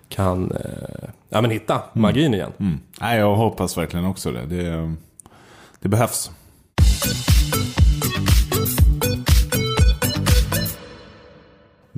kan 0.10 0.52
eh, 0.52 1.10
ja, 1.30 1.42
men 1.42 1.52
hitta 1.52 1.82
magin 1.94 2.34
igen. 2.34 2.52
mm. 2.58 2.80
Nej, 3.02 3.20
jag 3.20 3.36
hoppas 3.36 3.78
verkligen 3.78 4.06
också 4.06 4.32
det. 4.32 4.46
Det, 4.46 4.96
det 5.80 5.90
behövs. 5.90 6.32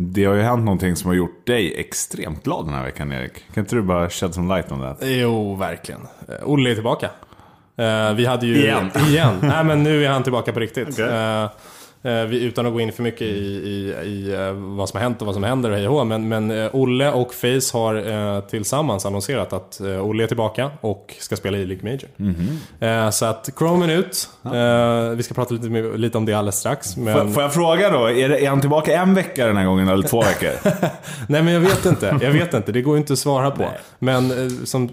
Det 0.02 0.26
har 0.26 0.34
ju 0.34 0.42
hänt 0.42 0.66
någonting 0.66 0.96
som 0.96 1.08
har 1.08 1.16
gjort 1.16 1.48
dig 1.48 1.74
extremt 1.80 2.44
glad 2.44 2.66
den 2.66 2.74
här 2.74 2.84
veckan 2.84 3.12
Erik. 3.12 3.34
Kan 3.54 3.64
inte 3.64 3.76
du 3.76 3.82
bara 3.82 4.10
shed 4.10 4.34
some 4.34 4.56
light 4.56 4.72
on 4.72 4.80
det? 4.80 4.96
Jo, 5.10 5.56
verkligen. 5.56 6.02
Eh, 6.28 6.36
Olle 6.50 6.72
är 6.72 6.74
tillbaka. 6.74 7.10
Eh, 7.78 8.14
vi 8.14 8.26
hade 8.26 8.48
ju... 8.48 8.56
Igen. 8.56 8.92
Igen. 9.08 9.36
Nej, 9.42 9.64
men 9.64 9.84
nu 9.84 10.06
är 10.06 10.10
han 10.10 10.24
tillbaka 10.24 10.54
på 10.54 10.60
riktigt. 10.60 10.88
Okej. 10.94 11.48
Eh, 12.04 12.24
vi, 12.24 12.44
utan 12.44 12.66
att 12.66 12.74
gå 12.74 12.80
in 12.80 12.92
för 12.92 13.04
mycket 13.04 13.22
i, 13.22 13.26
i, 13.26 13.96
i 14.06 14.34
eh, 14.34 14.52
vad 14.52 14.90
som 14.90 14.98
har 14.98 15.04
hänt 15.04 15.22
och 15.22 15.26
vad 15.26 15.36
som 15.36 15.44
händer 15.44 15.70
och 15.70 15.78
hej 15.78 15.88
och 15.88 16.08
Men, 16.08 16.28
men 16.28 16.52
eh, 16.52 16.70
Olle 16.76 17.12
och 17.12 17.34
Face 17.34 17.78
har 17.78 18.42
tillsammans 18.42 19.06
annonserat 19.06 19.54
att 19.54 19.82
Olle 19.82 20.24
är 20.24 20.28
tillbaka 20.28 20.72
och 20.82 21.16
ska 21.20 21.36
spela 21.36 21.58
i 21.58 21.66
League 21.66 21.92
Major. 21.92 22.10
Mhm. 22.18 22.60
Eh, 22.80 23.10
så 23.10 23.26
att 23.26 23.50
Chrome 23.58 23.94
är 23.94 23.98
ut. 23.98 24.30
Eh, 24.46 25.16
vi 25.16 25.24
ska 25.24 25.34
prata 25.34 25.54
lite, 25.54 25.98
lite 25.98 26.18
om 26.18 26.26
det 26.26 26.34
alldeles 26.34 26.56
strax. 26.56 26.98
Men... 26.98 27.14
Får, 27.14 27.34
får 27.34 27.44
jag 27.44 27.54
fråga 27.54 27.90
då, 27.90 28.06
är, 28.06 28.30
det, 28.30 28.46
är 28.46 28.50
han 28.50 28.62
tillbaka 28.62 29.02
en 29.02 29.14
vecka 29.14 29.48
den 29.48 29.58
här 29.58 29.66
gången 29.66 29.88
eller 29.88 30.08
två 30.08 30.22
veckor? 30.22 30.52
Nej 31.28 31.44
men 31.44 31.54
jag 31.54 31.62
vet 31.62 31.86
inte, 31.86 32.20
jag 32.22 32.32
vet 32.32 32.54
inte. 32.54 32.72
Det 32.72 32.82
går 32.82 32.96
ju 32.96 33.00
inte 33.00 33.14
att 33.14 33.20
svara 33.20 33.52
på. 33.52 33.70
Men 34.00 34.32
eh, 34.32 34.50
som, 34.64 34.90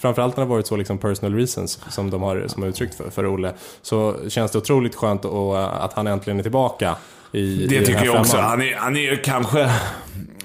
framförallt 0.00 0.36
när 0.36 0.44
det 0.44 0.48
har 0.48 0.54
varit 0.54 0.66
så 0.66 0.76
liksom 0.76 0.98
personal 0.98 1.34
reasons 1.34 1.80
som 1.90 2.10
de 2.10 2.22
har, 2.22 2.44
som 2.46 2.62
har 2.62 2.70
uttryckt 2.70 2.94
för, 2.94 3.10
för 3.10 3.26
Olle. 3.34 3.52
Så 3.82 4.14
känns 4.28 4.50
det 4.50 4.58
otroligt 4.58 4.94
skönt 4.94 5.24
att, 5.24 5.54
att 5.54 5.92
han 5.92 6.06
äntligen 6.06 6.27
är 6.38 6.42
tillbaka 6.42 6.94
i 7.32 7.38
i 7.40 7.66
Det 7.66 7.76
den 7.76 7.84
tycker 7.86 8.04
jag 8.04 8.20
också. 8.20 8.36
Han 8.36 8.62
är, 8.62 8.74
han 8.76 8.96
är 8.96 9.16
kanske 9.24 9.70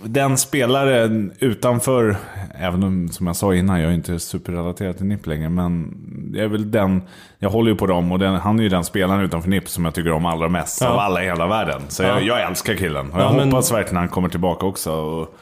den 0.04 0.38
spelaren 0.38 1.34
utanför, 1.40 2.16
även 2.60 2.84
om 2.84 3.10
som 3.10 3.28
jag 3.28 3.36
sa 3.36 3.54
innan, 3.56 3.82
jag 3.82 3.90
är 3.92 3.96
inte 3.96 4.20
superrelaterad 4.20 4.98
till 4.98 5.06
NIP 5.06 5.28
längre, 5.28 5.50
men 5.50 5.94
jag 6.36 6.44
är 6.44 6.48
väl 6.48 6.72
den, 6.72 7.02
jag 7.40 7.50
håller 7.50 7.72
ju 7.72 7.78
på 7.78 7.86
dem 7.88 8.12
och 8.12 8.20
den, 8.20 8.36
han 8.36 8.60
är 8.60 8.64
ju 8.64 8.70
den 8.70 8.84
spelaren 8.84 9.22
utanför 9.22 9.50
NIP 9.50 9.70
som 9.70 9.86
jag 9.86 9.94
tycker 9.94 10.12
om 10.12 10.26
allra 10.26 10.50
mest 10.50 10.82
Ja. 10.82 10.88
av 10.90 11.00
alla 11.00 11.24
i 11.24 11.26
hela 11.26 11.48
världen. 11.48 11.82
Så 11.88 12.04
Ja. 12.04 12.08
jag, 12.08 12.24
jag 12.24 12.42
älskar 12.50 12.76
killen 12.76 13.12
och 13.12 13.20
Ja, 13.20 13.24
jag 13.24 13.36
men- 13.36 13.46
hoppas 13.52 13.72
verkligen 13.72 13.98
han 13.98 14.08
kommer 14.08 14.30
tillbaka 14.30 14.66
också. 14.66 14.92
Och 14.92 15.36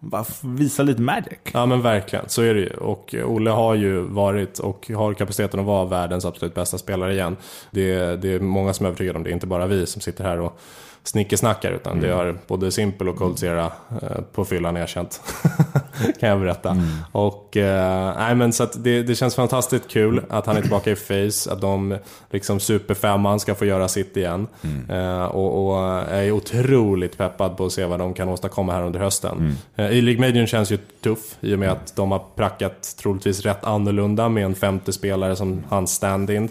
bara 0.00 0.24
visa 0.42 0.82
lite 0.82 1.02
magic. 1.02 1.38
Ja 1.52 1.66
men 1.66 1.82
verkligen, 1.82 2.28
så 2.28 2.42
är 2.42 2.54
det 2.54 2.60
ju. 2.60 2.70
Och 2.70 3.14
eh, 3.14 3.30
Olle 3.30 3.50
har 3.50 3.74
ju 3.74 4.00
varit 4.00 4.58
och 4.58 4.90
har 4.96 5.14
kapaciteten 5.14 5.60
att 5.60 5.66
vara 5.66 5.84
världens 5.84 6.24
absolut 6.24 6.54
bästa 6.54 6.78
spelare 6.78 7.12
igen. 7.12 7.36
Det, 7.70 7.92
är- 7.92 8.16
det 8.16 8.32
är 8.34 8.40
många 8.40 8.72
som 8.72 8.86
är 8.86 8.90
övertygade 8.90 9.16
om 9.18 9.22
det, 9.24 9.30
inte 9.30 9.46
bara 9.46 9.66
vi 9.66 9.86
som 9.86 10.00
sitter 10.02 10.24
här 10.24 10.40
och 10.40 10.58
snickesnackar 11.04 11.70
utan 11.72 11.92
Mm. 11.92 12.04
det 12.08 12.14
har 12.14 12.38
både 12.46 12.70
Simple 12.70 13.10
och 13.10 13.16
Cold 13.16 13.38
Sierra 13.38 13.72
eh, 14.02 14.20
på 14.32 14.44
fyllan 14.44 14.76
erkänt. 14.76 15.20
kan 16.20 16.28
jag 16.28 16.40
berätta. 16.40 16.70
Mm. 16.70 16.86
Och, 17.12 17.56
eh, 17.56 18.14
nej, 18.18 18.34
men 18.34 18.52
så 18.52 18.66
det, 18.74 19.02
det 19.02 19.14
känns 19.14 19.34
fantastiskt 19.34 19.88
kul 19.88 20.22
att 20.28 20.46
han 20.46 20.56
är 20.56 20.60
tillbaka 20.60 20.90
i 20.90 20.96
Face, 20.96 21.52
att 21.52 21.60
de 21.60 21.98
liksom 22.30 22.60
superfemman 22.60 23.40
ska 23.40 23.54
få 23.54 23.64
göra 23.64 23.88
sitt 23.88 24.16
igen. 24.16 24.46
Mm. 24.62 24.90
Eh, 24.90 25.24
och, 25.24 25.66
och 25.66 25.78
är 26.10 26.30
otroligt 26.30 27.18
peppad 27.18 27.56
på 27.56 27.66
att 27.66 27.72
se 27.72 27.84
vad 27.84 27.98
de 27.98 28.14
kan 28.14 28.28
åstadkomma 28.28 28.72
här 28.72 28.82
under 28.82 29.00
hösten. 29.00 29.38
Mm. 29.38 29.52
Eh, 29.76 29.98
E-League 29.98 30.20
Majorn 30.20 30.46
känns 30.46 30.72
ju 30.72 30.78
tuff 31.02 31.36
i 31.40 31.54
och 31.54 31.58
med 31.58 31.70
att 31.72 31.96
de 31.96 32.10
har 32.10 32.22
prackat 32.36 32.96
troligtvis 32.98 33.40
rätt 33.40 33.64
annorlunda 33.64 34.28
med 34.28 34.44
en 34.44 34.54
femte 34.54 34.92
spelare 34.92 35.36
som 35.36 35.64
hans 35.68 35.92
stand-in. 35.94 36.48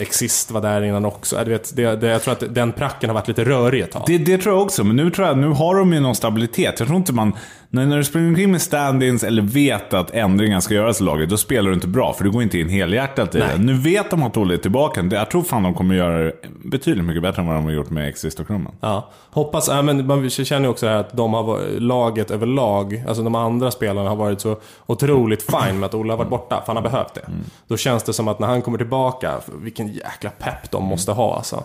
Exist 0.00 0.50
var 0.50 0.60
där 0.60 0.82
innan 0.82 1.04
också. 1.04 1.36
Äh, 1.36 1.42
jag, 1.42 1.50
vet, 1.50 1.76
det, 1.76 1.96
det, 1.96 2.06
jag 2.06 2.22
tror 2.22 2.32
att 2.32 2.54
den 2.54 2.72
pracken 2.72 3.10
har 3.10 3.14
varit 3.14 3.28
lite 3.28 3.44
rörig 3.44 3.80
ett 3.80 3.90
tag. 3.90 4.02
Det, 4.06 4.18
det 4.18 4.38
tror 4.38 4.54
jag 4.54 4.62
också, 4.62 4.84
men 4.84 4.96
nu 4.96 5.10
tror 5.10 5.26
jag 5.26 5.38
nu 5.38 5.48
har 5.48 5.74
de 5.74 5.92
ju 5.92 6.00
någon 6.00 6.14
stabilitet. 6.14 6.74
Jag 6.78 6.88
tror 6.88 6.96
inte 6.96 7.12
man... 7.12 7.32
När, 7.76 7.86
när 7.86 7.96
du 7.96 8.04
springer 8.04 8.28
omkring 8.28 8.50
med 8.50 8.60
stand-ins 8.60 9.26
eller 9.26 9.42
vet 9.42 9.94
att 9.94 10.10
ändringar 10.10 10.60
ska 10.60 10.74
göras 10.74 11.00
i 11.00 11.04
laget, 11.04 11.30
då 11.30 11.36
spelar 11.36 11.68
du 11.68 11.74
inte 11.74 11.88
bra. 11.88 12.12
För 12.12 12.24
du 12.24 12.30
går 12.30 12.42
inte 12.42 12.58
in 12.58 12.68
helhjärtat 12.68 13.34
i 13.34 13.38
Nej. 13.38 13.48
det. 13.52 13.62
Nu 13.62 13.74
vet 13.74 14.10
de 14.10 14.22
att 14.22 14.36
Olle 14.36 14.54
är 14.54 14.58
tillbaka. 14.58 15.08
Jag 15.10 15.30
tror 15.30 15.42
fan 15.42 15.62
de 15.62 15.74
kommer 15.74 15.94
göra 15.94 16.18
det 16.18 16.32
betydligt 16.64 17.04
mycket 17.04 17.22
bättre 17.22 17.42
än 17.42 17.48
vad 17.48 17.56
de 17.56 17.64
har 17.64 17.72
gjort 17.72 17.90
med 17.90 18.08
Exist 18.08 18.40
och 18.40 18.46
Krummen. 18.46 18.72
Ja, 18.80 19.10
hoppas, 19.30 19.68
ja, 19.68 19.82
men 19.82 20.06
man 20.06 20.30
känner 20.30 20.62
ju 20.62 20.68
också 20.68 20.86
här 20.86 20.96
att 20.96 21.16
de 21.16 21.34
har 21.34 21.60
laget 21.78 22.30
överlag, 22.30 23.04
alltså 23.08 23.22
de 23.22 23.34
andra 23.34 23.70
spelarna 23.70 24.08
har 24.08 24.16
varit 24.16 24.40
så 24.40 24.56
otroligt 24.86 25.42
fine 25.42 25.78
med 25.78 25.86
att 25.86 25.94
Ola 25.94 26.12
har 26.12 26.18
varit 26.18 26.30
borta, 26.30 26.62
för 26.66 26.74
han 26.74 26.76
har 26.76 26.90
behövt 26.90 27.14
det. 27.14 27.28
Då 27.68 27.76
känns 27.76 28.02
det 28.02 28.12
som 28.12 28.28
att 28.28 28.38
när 28.38 28.46
han 28.46 28.62
kommer 28.62 28.78
tillbaka, 28.78 29.34
vilken 29.62 29.88
jäkla 29.88 30.30
pepp 30.30 30.70
de 30.70 30.84
måste 30.84 31.12
ha 31.12 31.36
alltså. 31.36 31.64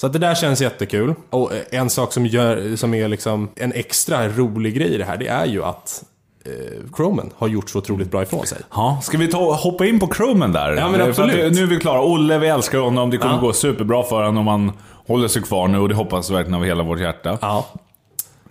Så 0.00 0.06
att 0.06 0.12
det 0.12 0.18
där 0.18 0.34
känns 0.34 0.60
jättekul. 0.60 1.14
Och 1.30 1.54
eh, 1.54 1.62
en 1.70 1.90
sak 1.90 2.12
som, 2.12 2.26
gör, 2.26 2.76
som 2.76 2.94
är 2.94 3.08
liksom 3.08 3.48
en 3.56 3.72
extra 3.72 4.28
rolig 4.28 4.74
grej 4.74 4.94
i 4.94 4.98
det 4.98 5.04
här, 5.04 5.16
det 5.16 5.28
är 5.28 5.46
ju 5.46 5.64
att 5.64 6.04
eh, 6.44 6.52
Chromen 6.96 7.30
har 7.36 7.48
gjort 7.48 7.70
så 7.70 7.78
otroligt 7.78 8.10
bra 8.10 8.22
ifrån 8.22 8.46
sig. 8.46 8.58
Ja, 8.74 9.00
ska 9.02 9.18
vi 9.18 9.28
ta, 9.28 9.52
hoppa 9.54 9.86
in 9.86 10.00
på 10.00 10.06
Krummen 10.06 10.52
där? 10.52 10.72
Ja, 10.76 10.88
men 10.88 11.00
att 11.00 11.08
absolut. 11.08 11.54
nu 11.54 11.62
är 11.62 11.66
vi 11.66 11.76
klara. 11.80 12.02
Olle, 12.02 12.38
vi 12.38 12.48
älskar 12.48 12.78
honom. 12.78 13.10
Det 13.10 13.18
kommer 13.18 13.34
Ja. 13.34 13.40
gå 13.40 13.52
superbra 13.52 14.02
för 14.02 14.24
honom 14.24 14.38
om 14.38 14.46
han 14.46 14.72
håller 15.06 15.28
sig 15.28 15.42
kvar 15.42 15.68
nu 15.68 15.78
och 15.78 15.88
det 15.88 15.94
hoppas 15.94 16.30
vi 16.30 16.34
verkligen 16.34 16.54
av 16.54 16.64
hela 16.64 16.82
vårt 16.82 17.00
hjärta. 17.00 17.38
Ja. 17.40 17.66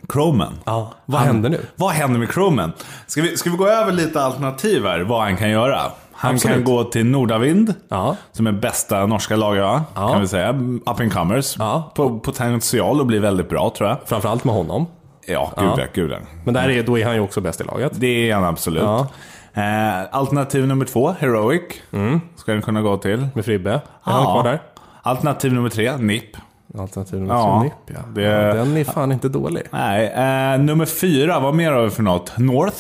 Croman. 0.10 0.54
ja. 0.66 0.94
Vad 1.06 1.22
händer 1.22 1.50
nu? 1.50 1.62
Vad 1.76 1.92
händer 1.92 2.20
med 2.20 2.30
Croman? 2.32 2.72
Ska 3.08 3.22
vi, 3.22 3.38
ska 3.38 3.50
vi 3.50 3.58
gå 3.58 3.68
över 3.68 3.92
lite 3.92 4.22
alternativ 4.22 4.84
här, 4.86 5.00
vad 5.00 5.22
han 5.22 5.38
kan 5.38 5.50
göra? 5.50 5.82
Han 6.20 6.34
Absolut. 6.34 6.56
kan 6.56 6.64
gå 6.64 6.84
till 6.84 7.06
Nordavind, 7.06 7.74
Ja. 7.90 8.16
som 8.32 8.48
är 8.48 8.52
bästa 8.52 9.06
norska 9.06 9.36
laget, 9.36 9.64
ja. 9.96 10.08
kan 10.12 10.22
vi 10.22 10.28
säga. 10.28 10.50
Up 10.86 11.00
and 11.00 11.14
comers. 11.14 11.56
Ja. 11.60 11.92
På 11.96 12.20
potential 12.20 13.02
att 13.02 13.08
bli 13.08 13.20
väldigt 13.20 13.50
bra, 13.50 13.74
tror 13.78 13.90
jag. 13.90 13.98
Framförallt 14.06 14.44
med 14.44 14.56
honom. 14.56 14.86
Ja, 15.28 15.52
gud 15.58 15.70
ja. 15.78 15.84
Gud, 15.94 16.12
ja. 16.12 16.18
Men 16.46 16.54
där 16.54 16.70
är, 16.70 16.84
då 16.84 17.00
är 17.00 17.06
han 17.06 17.16
ju 17.16 17.22
också 17.22 17.42
bäst 17.42 17.62
i 17.62 17.64
laget. 17.64 17.92
Det 17.96 18.30
är 18.30 18.36
han 18.36 18.44
absolut. 18.44 18.84
Ja. 18.84 19.08
Eh, 19.54 20.06
alternativ 20.12 20.68
nummer 20.68 20.86
två, 20.86 21.16
Heroic. 21.20 21.62
Mm. 21.92 22.22
Ska 22.36 22.52
den 22.52 22.62
kunna 22.62 22.82
gå 22.82 22.98
till. 22.98 23.28
Med 23.36 23.46
Fribbe. 23.46 23.72
Är 23.72 23.82
han 24.04 24.24
kvar 24.24 24.44
där? 24.44 24.62
Alternativ 25.02 25.54
nummer 25.54 25.70
tre, 25.70 25.98
NIP. 25.98 26.38
Alternativ 26.80 27.20
nummer 27.20 27.34
Ja, 27.36 27.44
två, 27.44 27.64
NIP 27.64 27.74
ja. 27.98 28.00
det- 28.14 28.22
ja. 28.22 28.54
Den 28.54 28.78
är 28.78 28.84
fan 28.84 29.12
inte 29.12 29.30
dålig. 29.30 29.64
Nej, 29.72 30.08
eh, 30.08 30.60
nummer 30.60 30.86
fyra, 30.86 31.40
vad 31.40 31.56
mer 31.56 31.72
har 31.72 31.84
vi 31.84 31.90
för 31.90 32.04
något? 32.04 32.38
North? 32.38 32.78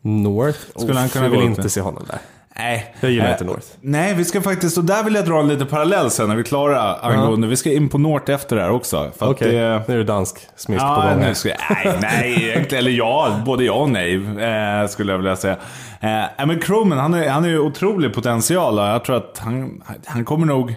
North. 0.00 0.58
Skulle 0.76 0.98
han 0.98 1.08
kunna 1.08 1.24
jag 1.24 1.30
vill 1.30 1.40
gå 1.40 1.46
inte 1.46 1.60
till? 1.62 1.70
se 1.70 1.80
honom 1.80 2.04
där. 2.08 2.18
Nej. 2.56 2.94
Jag 3.00 3.10
gillar 3.10 3.26
Eh, 3.26 3.32
inte 3.32 3.44
North. 3.44 3.66
Nej, 3.80 4.14
vi 4.14 4.24
ska 4.24 4.40
faktiskt, 4.42 4.78
och 4.78 4.84
där 4.84 5.02
vill 5.02 5.14
jag 5.14 5.24
dra 5.24 5.40
en 5.40 5.48
liten 5.48 5.66
parallell 5.66 6.10
sen 6.10 6.28
när 6.28 6.34
vi 6.34 6.40
är 6.40 6.44
klara 6.44 6.94
angående, 6.94 7.46
vi 7.46 7.56
ska 7.56 7.72
in 7.72 7.88
på 7.88 7.98
North 7.98 8.30
efter 8.32 8.56
det 8.56 8.62
här 8.62 8.70
också. 8.70 9.10
Okej, 9.18 9.52
det, 9.52 9.82
nu 9.88 9.94
är 9.94 9.98
det 9.98 10.04
dansk 10.04 10.36
smisk 10.56 10.80
på 10.80 10.86
Ja, 10.86 11.10
gång 11.10 11.20
nu 11.20 11.34
ska, 11.34 11.48
nej, 11.70 11.98
nej, 12.02 12.48
egentligen, 12.50 12.84
eller 12.84 12.96
ja, 12.96 13.40
både 13.46 13.64
ja 13.64 13.72
och 13.72 13.90
nej 13.90 14.14
eh, 14.14 14.88
skulle 14.88 15.12
jag 15.12 15.18
vilja 15.18 15.36
säga. 15.36 15.56
Eh, 16.00 16.46
men 16.46 16.60
Croman, 16.60 16.98
han 16.98 17.14
är, 17.14 17.28
han 17.28 17.44
är 17.44 17.48
ju 17.48 17.58
otrolig 17.58 18.14
potential 18.14 18.78
och 18.78 18.84
jag 18.84 19.04
tror 19.04 19.16
att 19.16 19.38
han, 19.38 19.82
han 20.06 20.24
kommer 20.24 20.46
nog... 20.46 20.74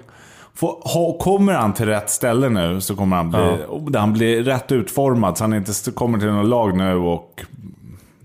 Få, 0.58 0.67
ha, 0.67 1.17
kommer 1.17 1.53
han 1.53 1.74
till 1.74 1.86
rätt 1.86 2.10
ställe 2.10 2.50
nu 2.50 2.82
så 2.82 2.96
kommer 2.96 3.15
han 3.15 3.29
bli, 3.29 3.58
och 3.67 3.96
han 3.96 4.13
blir 4.13 4.44
rätt 4.44 4.72
utformad 4.72 5.38
så 5.38 5.44
han 5.44 5.53
inte 5.53 5.91
kommer 5.96 6.20
till 6.20 6.27
något 6.27 6.50
lag 6.50 6.77
nu 6.77 6.96
och 6.96 7.41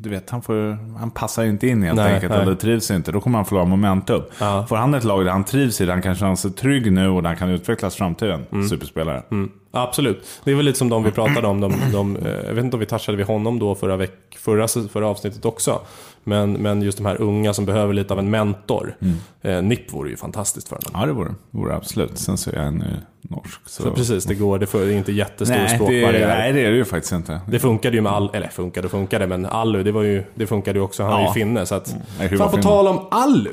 du 0.02 0.10
vet, 0.10 0.30
han, 0.30 0.42
får, 0.42 0.78
han 0.98 1.10
passar 1.10 1.44
inte 1.44 1.68
in 1.68 1.82
helt 1.82 1.96
Nej, 1.96 2.14
enkelt 2.14 2.32
nej. 2.32 2.42
eller 2.42 2.54
trivs 2.54 2.90
inte. 2.90 3.12
Då 3.12 3.20
kommer 3.20 3.38
han 3.38 3.44
förlora 3.44 3.64
momentum. 3.64 4.22
Ja. 4.40 4.66
Får 4.68 4.76
han 4.76 4.94
ett 4.94 5.04
lag 5.04 5.24
där 5.24 5.32
han 5.32 5.44
trivs 5.44 5.80
i, 5.80 5.84
där 5.84 5.92
han 5.92 6.02
kan 6.02 6.14
känna 6.14 6.36
sig 6.36 6.50
trygg 6.50 6.92
nu 6.92 7.08
och 7.08 7.22
där 7.22 7.28
han 7.28 7.36
kan 7.36 7.48
utvecklas 7.50 7.94
i 7.94 7.98
framtiden. 7.98 8.46
Mm. 8.52 8.68
Superspelare. 8.68 9.22
Absolut. 9.72 10.26
Det 10.44 10.50
är 10.50 10.54
väl 10.54 10.64
lite 10.64 10.78
som 10.78 10.88
de 10.88 11.02
vi 11.04 11.10
pratade 11.10 11.46
om. 11.46 11.60
De, 11.60 11.72
de, 11.92 12.16
eh, 12.16 12.32
jag 12.46 12.54
vet 12.54 12.64
inte 12.64 12.76
om 12.76 12.80
vi 12.80 12.86
touchade 12.86 13.16
vid 13.18 13.26
honom 13.26 13.58
då 13.58 13.74
förra, 13.74 13.96
veck, 13.96 14.12
förra, 14.38 14.68
förra 14.68 15.06
avsnittet 15.08 15.44
också. 15.44 15.80
Men, 16.24 16.52
men 16.52 16.82
just 16.82 16.98
de 16.98 17.06
här 17.06 17.20
unga 17.20 17.54
som 17.54 17.66
behöver 17.66 17.94
lite 17.94 18.12
av 18.12 18.18
en 18.18 18.30
mentor. 18.30 18.96
Eh, 19.42 19.62
NIP 19.62 19.92
vore 19.92 20.10
ju 20.10 20.16
fantastiskt 20.16 20.68
för 20.68 20.76
honom. 20.76 21.00
Ja, 21.00 21.06
det 21.06 21.12
vore, 21.12 21.34
vore 21.50 21.76
absolut. 21.76 22.18
Sen 22.18 22.36
så 22.36 22.50
är 22.50 22.56
han 22.56 22.74
ju 22.74 22.96
norsk. 23.22 23.60
Så. 23.66 23.82
Så 23.82 23.90
precis, 23.90 24.24
det 24.24 24.34
går. 24.34 24.58
Det 24.58 24.66
det 24.72 24.78
är 24.78 24.90
inte 24.90 25.12
jättestor 25.12 25.54
nej, 25.56 25.62
det, 25.64 25.74
språkbarriär. 25.74 26.26
nej, 26.28 26.52
det 26.52 26.60
är 26.60 26.70
det 26.70 26.76
ju 26.76 26.84
faktiskt 26.84 27.12
inte. 27.12 27.40
Det 27.48 27.58
funkade 27.58 27.96
ju 27.96 28.02
med 28.02 28.12
all, 28.12 28.30
eller 28.32 28.48
funkade 28.48 28.86
och 28.86 28.90
funkade, 28.90 29.26
men 29.26 29.46
Allu, 29.46 29.82
det, 29.82 29.92
var 29.92 30.02
ju, 30.02 30.24
det 30.34 30.46
funkade 30.46 30.78
ju 30.78 30.82
också. 30.84 31.02
Han 31.02 31.12
är 31.12 31.20
Ja. 31.20 31.26
ju 31.28 31.32
finne. 31.34 31.66
Så 31.66 31.74
att, 31.74 31.96
Nej, 32.18 32.28
hur 32.28 32.36
fan 32.38 32.50
på 32.50 32.56
tal 32.56 32.86
om 32.88 33.06
Allu. 33.10 33.50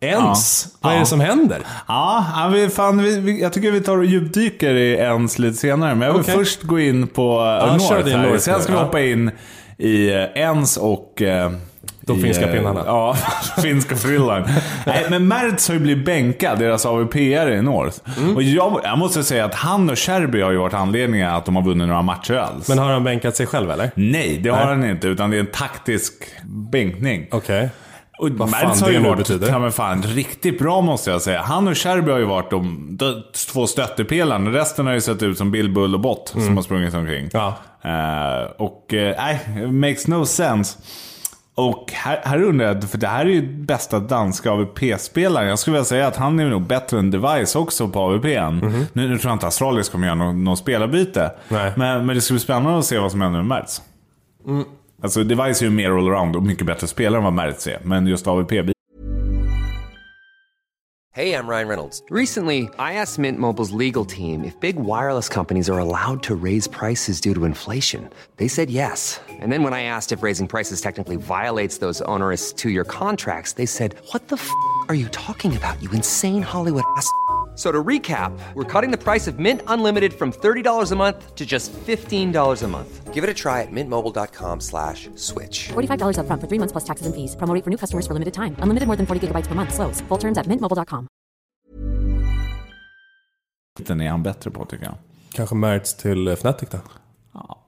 Ens, 0.00 0.68
vad 0.80 0.92
är 0.92 0.96
Ja. 0.96 1.00
det 1.00 1.06
som 1.06 1.20
händer? 1.20 1.60
Ja, 1.88 2.24
ja, 2.36 2.48
vi, 2.48 2.68
fan, 2.68 3.02
vi, 3.02 3.20
vi, 3.20 3.42
jag 3.42 3.52
tycker 3.52 3.70
vi 3.70 3.80
tar 3.80 3.98
och 3.98 4.04
djupdyker 4.04 4.74
i 4.74 4.92
ens 4.92 5.38
lite 5.38 5.56
senare. 5.56 5.94
Men 5.94 6.06
jag 6.06 6.12
vill 6.12 6.22
Okej. 6.22 6.34
först 6.34 6.62
gå 6.62 6.78
in 6.80 7.06
på 7.06 7.40
uh, 7.40 7.46
Ja, 7.46 7.66
North 7.76 8.08
här. 8.08 8.22
North 8.28 8.38
Sen 8.38 8.60
ska 8.62 8.72
vi 8.72 8.78
ja. 8.78 8.84
hoppa 8.84 9.00
in 9.00 9.30
i 9.78 10.10
uh, 10.10 10.16
ens 10.34 10.76
och... 10.76 11.22
Uh, 11.22 11.52
De 12.00 12.18
i, 12.18 12.22
finska 12.22 12.48
eh, 12.48 12.52
pinnarna. 12.54 12.82
Ja, 12.86 13.16
finska 13.62 13.96
frillan. 13.96 14.48
Nej, 14.86 15.06
men 15.10 15.28
Mertz 15.28 15.68
har 15.68 15.74
ju 15.74 15.80
blivit 15.80 16.04
bänkad, 16.06 16.58
deras 16.58 16.86
AVP-are 16.86 17.58
i 17.58 17.62
North. 17.62 17.98
Mm. 18.18 18.36
Och 18.36 18.42
jag, 18.42 18.80
jag 18.84 18.98
måste 18.98 19.24
säga 19.24 19.44
att 19.44 19.54
han 19.54 19.90
och 19.90 19.98
Sherby 19.98 20.40
har 20.40 20.50
ju 20.50 20.56
varit 20.58 20.74
anledningen 20.74 21.30
att 21.30 21.44
de 21.44 21.56
har 21.56 21.62
vunnit 21.62 21.88
några 21.88 22.02
matcher 22.02 22.34
alls. 22.34 22.68
Men 22.68 22.78
har 22.78 22.92
han 22.92 23.04
bänkat 23.04 23.36
sig 23.36 23.46
själv 23.46 23.70
eller? 23.70 23.90
Nej, 23.94 24.38
det 24.42 24.48
har 24.48 24.56
Nej. 24.58 24.66
han 24.66 24.84
inte. 24.84 25.08
Utan 25.08 25.30
det 25.30 25.36
är 25.36 25.40
en 25.40 25.46
taktisk 25.46 26.12
bänkning. 26.72 27.26
Okej. 27.30 27.68
Och 28.18 28.30
Vad 28.30 28.50
Mertz 28.50 28.62
fan 28.62 28.82
har 28.82 28.90
ju 28.90 28.98
varit 28.98 29.18
betyder. 29.18 29.48
ja, 29.48 29.58
men 29.58 29.72
fan, 29.72 30.02
riktigt 30.02 30.58
bra 30.58 30.80
måste 30.80 31.10
jag 31.10 31.22
säga. 31.22 31.42
Han 31.42 31.68
och 31.68 31.78
Sherby 31.78 32.10
har 32.10 32.18
ju 32.18 32.24
varit 32.24 32.50
de, 32.50 32.88
de 32.96 33.22
två 33.52 33.66
stöttepelarna. 33.66 34.50
Resten 34.50 34.86
har 34.86 34.94
ju 34.94 35.00
sett 35.00 35.22
ut 35.22 35.38
som 35.38 35.50
Bill 35.50 35.70
Bull 35.70 35.94
och 35.94 36.00
Bott 36.00 36.28
som 36.28 36.56
har 36.56 36.62
sprungit 36.62 36.94
omkring. 36.94 37.28
Ja. 37.32 37.54
Eh, 37.82 38.50
och 38.58 38.94
eh, 38.94 39.14
nej, 39.18 39.66
makes 39.72 40.06
no 40.06 40.24
sense. 40.26 40.78
Och 41.54 41.92
här, 41.92 42.20
här 42.24 42.42
undrar 42.42 42.66
jag, 42.66 42.84
för 42.90 42.98
det 42.98 43.06
här 43.06 43.20
är 43.26 43.30
ju 43.30 43.62
bästa 43.62 43.98
danska 43.98 44.50
AVP-spelaren. 44.52 45.48
Jag 45.48 45.58
skulle 45.58 45.74
vilja 45.74 45.84
säga 45.84 46.06
att 46.06 46.16
han 46.16 46.40
är 46.40 46.48
nog 46.48 46.62
bättre 46.62 46.98
än 46.98 47.10
Device 47.10 47.56
också 47.56 47.88
på 47.88 48.00
AVP. 48.00 48.24
Nu, 48.24 48.84
nu 48.92 49.18
tror 49.18 49.30
jag 49.30 49.32
inte 49.34 49.46
Astralis 49.46 49.88
kommer 49.88 50.06
göra 50.06 50.14
något, 50.14 50.36
något 50.36 50.58
spelarbyte. 50.58 51.30
Nej. 51.48 51.72
Men, 51.76 52.06
men 52.06 52.14
det 52.14 52.20
ska 52.20 52.34
bli 52.34 52.40
spännande 52.40 52.78
att 52.78 52.84
se 52.84 52.98
vad 52.98 53.10
som 53.10 53.20
händer 53.20 53.42
med 53.42 53.46
Mertz. 53.58 53.82
Alltså 55.06 55.24
Device 55.24 55.62
är 55.62 55.66
ju 55.66 55.70
mer 55.70 55.90
allround 55.90 56.36
och 56.36 56.42
mycket 56.42 56.66
bättre 56.66 56.86
spelare 56.86 57.18
än 57.18 57.24
vad 57.24 57.32
Mertz 57.32 57.66
är. 57.66 57.80
Men 57.82 58.06
just 58.06 58.26
AVP 58.26 58.52
Hey, 61.12 61.32
I'm 61.32 61.48
Ryan 61.48 61.68
Reynolds. 61.68 62.02
Recently, 62.10 62.68
I 62.78 62.92
asked 63.02 63.18
Mint 63.18 63.38
Mobile's 63.38 63.86
legal 63.86 64.04
team 64.04 64.44
if 64.44 64.60
big 64.60 64.76
wireless 64.76 65.28
companies 65.28 65.70
are 65.70 65.78
allowed 65.78 66.22
to 66.24 66.34
raise 66.34 66.68
prices 66.68 67.20
due 67.20 67.34
to 67.34 67.44
inflation. 67.46 68.10
They 68.36 68.48
said 68.48 68.68
yes. 68.68 69.20
And 69.40 69.50
then 69.52 69.62
when 69.62 69.72
I 69.72 69.82
asked 69.84 70.12
if 70.18 70.22
raising 70.22 70.48
prices 70.48 70.80
technically 70.80 71.16
violates 71.16 71.78
those 71.78 72.02
onerous 72.02 72.52
two 72.52 72.70
year 72.70 72.84
contracts, 72.84 73.54
they 73.54 73.66
said, 73.66 73.94
What 74.12 74.28
the 74.28 74.36
f 74.36 74.50
are 74.88 74.94
you 74.94 75.08
talking 75.08 75.56
about, 75.56 75.82
you 75.82 75.90
insane 75.92 76.42
Hollywood 76.42 76.84
ass? 76.96 77.08
F- 77.56 77.62
So 77.62 77.72
to 77.72 77.82
recap, 77.82 78.32
we're 78.54 78.80
cutting 78.80 78.90
the 78.90 79.02
price 79.02 79.26
of 79.30 79.38
Mint 79.38 79.62
Unlimited 79.66 80.12
from 80.12 80.30
$30 80.32 80.92
a 80.92 80.96
month 80.96 81.34
to 81.34 81.44
just 81.46 81.72
$15 81.86 82.62
a 82.62 82.68
month. 82.68 83.14
Give 83.14 83.24
it 83.24 83.30
a 83.30 83.34
try 83.34 83.62
at 83.62 83.72
mintmobile.com 83.72 84.60
slash 84.60 85.08
switch. 85.14 85.70
$45 85.72 86.18
upfront 86.18 86.40
for 86.40 86.46
three 86.48 86.58
months 86.58 86.72
plus 86.72 86.84
taxes 86.84 87.06
and 87.06 87.14
fees. 87.14 87.34
Promo 87.36 87.54
rate 87.54 87.64
for 87.64 87.70
new 87.70 87.78
customers 87.78 88.06
for 88.06 88.12
limited 88.14 88.34
time. 88.34 88.54
Unlimited 88.62 88.86
more 88.86 88.96
than 88.96 89.06
40 89.06 89.20
gigabytes 89.28 89.48
per 89.48 89.54
month. 89.54 89.72
Slows. 89.72 90.02
Full 90.08 90.18
terms 90.18 90.36
at 90.38 90.46
mintmobile.com. 90.46 91.06
Den 93.78 94.00
är 94.00 94.10
han 94.10 94.22
bättre 94.22 94.50
på 94.50 94.64
tycker 94.64 94.84
jag. 94.84 94.94
Kanske 95.32 95.54
Mertz 95.54 95.94
till 95.94 96.28
eh, 96.28 96.32
Fnatic 96.32 96.68
då? 96.68 96.78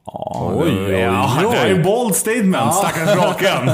Oj, 0.05 0.65
oj, 0.87 0.91
ja. 0.93 1.51
Det 1.53 1.57
är 1.59 1.67
ju 1.77 1.83
bold 1.83 2.15
statement, 2.15 2.75
stackars 2.75 3.15
draken. 3.15 3.69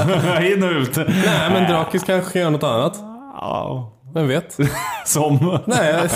In 0.53 0.63
och 0.63 0.71
ut. 0.71 0.97
Nej, 0.97 1.51
men 1.51 1.71
Drakis 1.71 2.03
kanske 2.05 2.41
gör 2.41 2.51
något 2.51 2.63
annat. 2.63 2.97
Ja. 3.35 3.91
Vem 4.15 4.29
vet? 4.29 4.59
Som... 5.07 5.59
Nej, 5.67 6.09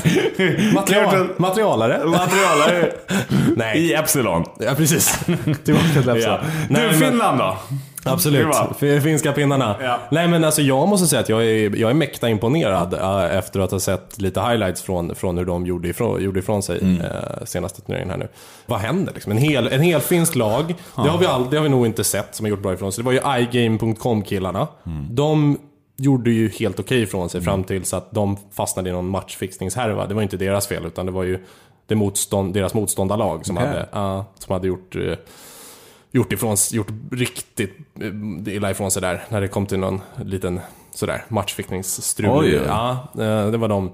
material, 0.74 1.28
materialare. 1.36 2.04
Materialare 2.06 2.92
Nej. 3.56 3.78
i 3.78 3.94
Epsilon. 3.94 4.44
Ja, 4.58 4.74
precis. 4.76 5.18
Tillbaka 5.64 5.86
till 5.92 6.06
Ja. 6.06 6.12
Epsilon. 6.16 6.38
Du, 6.68 6.74
Nej, 6.74 6.86
men- 6.86 6.94
Finland 7.00 7.38
då? 7.38 7.56
Absolut. 8.04 8.46
Finska 9.02 9.32
pinnarna. 9.32 9.76
Ja. 9.82 9.98
Nej 10.10 10.28
men 10.28 10.44
alltså 10.44 10.62
jag 10.62 10.88
måste 10.88 11.06
säga 11.06 11.20
att 11.20 11.28
jag 11.28 11.46
är, 11.46 11.76
jag 11.76 11.90
är 11.90 11.94
mäkta 11.94 12.28
imponerad 12.28 12.94
äh, 12.94 13.36
efter 13.38 13.60
att 13.60 13.70
ha 13.70 13.80
sett 13.80 14.20
lite 14.20 14.40
highlights 14.40 14.82
från, 14.82 15.14
från 15.14 15.38
hur 15.38 15.44
de 15.44 15.66
gjorde 15.66 15.88
ifrån, 15.88 16.22
gjorde 16.22 16.40
ifrån 16.40 16.62
sig 16.62 16.78
Mm. 16.82 17.00
äh, 17.00 17.08
senaste 17.44 17.80
turneringen 17.80 18.10
här 18.10 18.16
nu. 18.16 18.28
Vad 18.66 18.78
händer 18.80 19.12
liksom? 19.14 19.32
En 19.32 19.38
hel, 19.38 19.66
en 19.68 19.80
hel 19.80 20.00
finsk 20.00 20.34
lag, 20.34 20.74
det, 20.96 21.08
har 21.08 21.18
vi 21.18 21.26
all, 21.26 21.50
det 21.50 21.56
har 21.56 21.62
vi 21.62 21.68
nog 21.68 21.86
inte 21.86 22.04
sett 22.04 22.34
som 22.34 22.44
har 22.46 22.50
gjort 22.50 22.62
bra 22.62 22.72
ifrån 22.72 22.92
sig. 22.92 23.04
Det 23.04 23.06
var 23.20 23.40
ju 23.42 23.48
igame.com 23.58 24.22
killarna. 24.22 24.66
Mm. 24.86 25.06
De 25.14 25.58
gjorde 25.98 26.30
ju 26.30 26.48
helt 26.48 26.80
okej 26.80 27.02
ifrån 27.02 27.28
sig 27.28 27.40
fram 27.40 27.64
tills 27.64 27.94
att 27.94 28.12
de 28.12 28.36
fastnade 28.52 28.90
i 28.90 28.92
någon 28.92 29.08
matchfixningshärva. 29.08 30.06
Det 30.06 30.14
var 30.14 30.22
inte 30.22 30.36
deras 30.36 30.66
fel 30.66 30.86
utan 30.86 31.06
det 31.06 31.12
var 31.12 31.22
ju 31.22 31.38
det 31.86 31.94
motstånd, 31.94 32.54
deras 32.54 32.74
motståndarlag 32.74 33.46
som, 33.46 33.56
Okej. 33.56 33.68
hade, 33.68 33.88
ja, 33.92 34.24
som 34.38 34.52
hade 34.52 34.68
gjort 34.68 34.96
eh, 34.96 35.14
gjort, 36.10 36.32
ifrån, 36.32 36.56
gjort 36.72 36.92
riktigt 37.12 37.78
eh, 38.00 38.54
illa 38.54 38.70
ifrån 38.70 38.90
sig 38.90 39.02
där. 39.02 39.24
När 39.28 39.40
det 39.40 39.48
kom 39.48 39.66
till 39.66 39.78
någon 39.78 40.00
liten 40.24 40.60
sådär 40.94 41.24
matchfickningsstrul. 41.28 42.62
Ja, 42.66 43.08
eh, 43.14 43.50
det 43.50 43.56
var 43.56 43.68
de. 43.68 43.90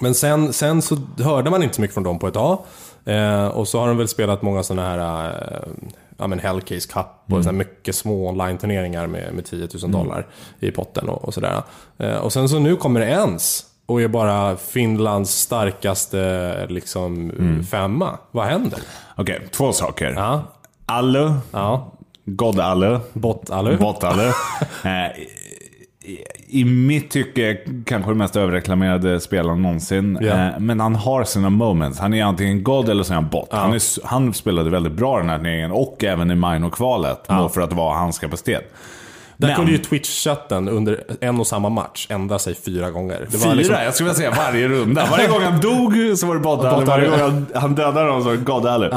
Men 0.00 0.14
sen, 0.14 0.52
sen 0.52 0.82
så 0.82 0.96
hörde 1.18 1.50
man 1.50 1.62
inte 1.62 1.74
så 1.74 1.80
mycket 1.80 1.94
från 1.94 2.04
dem 2.04 2.18
på 2.18 2.28
ett 2.28 2.34
tag. 2.34 2.58
Och 3.52 3.68
så 3.68 3.80
har 3.80 3.88
de 3.88 3.96
väl 3.96 4.08
spelat 4.08 4.42
många 4.42 4.62
sådana 4.62 4.88
här 4.88 5.64
ja, 6.16 6.26
men 6.26 6.38
Hellcase 6.38 6.88
Cup 6.92 7.06
och 7.26 7.30
Mm. 7.32 7.44
här 7.46 7.52
mycket 7.52 7.94
små 7.96 8.28
online-turneringar 8.28 9.06
med, 9.06 9.34
med 9.34 9.44
10 9.44 9.68
000 9.82 9.92
dollar 9.92 10.26
i 10.60 10.70
potten 10.70 11.08
och, 11.08 11.24
och 11.24 11.34
sådär. 11.34 11.62
Eh, 11.98 12.16
och 12.16 12.32
sen 12.32 12.48
så 12.48 12.58
nu 12.58 12.76
kommer 12.76 13.00
det 13.00 13.06
ens 13.06 13.64
och 13.86 14.02
är 14.02 14.08
bara 14.08 14.56
Finlands 14.56 15.30
starkaste 15.40 16.66
liksom, 16.68 17.30
Mm. 17.30 17.64
femma. 17.64 18.18
Vad 18.30 18.46
händer? 18.46 18.78
Okej, 19.16 19.48
två 19.50 19.72
saker. 19.72 20.12
Ja, 20.16 20.42
Alu. 20.86 21.32
ja. 21.52 21.90
God 22.26 22.60
Alu. 22.60 22.98
Bot-Alu. 23.12 23.76
I, 26.48 26.64
mitt 26.64 27.10
tycke 27.10 27.58
kanske 27.86 28.10
den 28.10 28.18
mest 28.18 28.36
överreklamerade 28.36 29.20
spelaren 29.20 29.62
någonsin. 29.62 30.16
Eh, 30.16 30.48
men 30.58 30.80
han 30.80 30.94
har 30.94 31.24
sina 31.24 31.50
moments. 31.50 31.98
Han 31.98 32.14
är 32.14 32.24
antingen 32.24 32.62
God 32.62 32.88
eller 32.88 33.02
så 33.02 33.12
är 33.12 33.14
han 33.14 33.28
bot. 33.28 33.48
Han, 33.52 33.72
är, 33.74 34.06
han 34.06 34.34
spelade 34.34 34.70
väldigt 34.70 34.92
bra 34.92 35.18
den 35.18 35.28
här 35.28 35.36
turneringen 35.36 35.70
och 35.70 36.04
även 36.04 36.30
i 36.30 36.34
minor-kvalet. 36.34 37.24
Ja. 37.26 37.48
För 37.48 37.60
att 37.60 37.72
vara 37.72 37.98
hans 37.98 38.18
kapacitet. 38.18 38.72
Där 39.36 39.48
Men- 39.48 39.56
kunde 39.56 39.72
ju 39.72 39.78
Twitch-chatten 39.78 40.68
under 40.70 41.00
en 41.20 41.40
och 41.40 41.46
samma 41.46 41.68
match 41.68 42.06
ändra 42.10 42.38
sig 42.38 42.54
fyra 42.54 42.90
gånger. 42.90 43.26
Fyra? 43.30 43.54
liksom- 43.54 43.76
Jag 43.84 43.94
skulle 43.94 44.10
vilja 44.10 44.30
säga 44.30 44.44
varje 44.46 44.68
runda. 44.68 45.08
Varje 45.10 45.28
gång 45.28 45.42
han 45.42 45.60
dog 45.60 46.18
så 46.18 46.26
var 46.26 46.34
det. 46.34 46.40
Bot-Alu. 46.40 46.84
Varje 46.84 47.08
gång 47.08 47.46
han, 47.54 47.74
dödade 47.74 48.06
någon 48.06 48.22
så 48.22 48.28
var 48.28 48.36
det 48.36 48.44
God-Alu. 48.44 48.90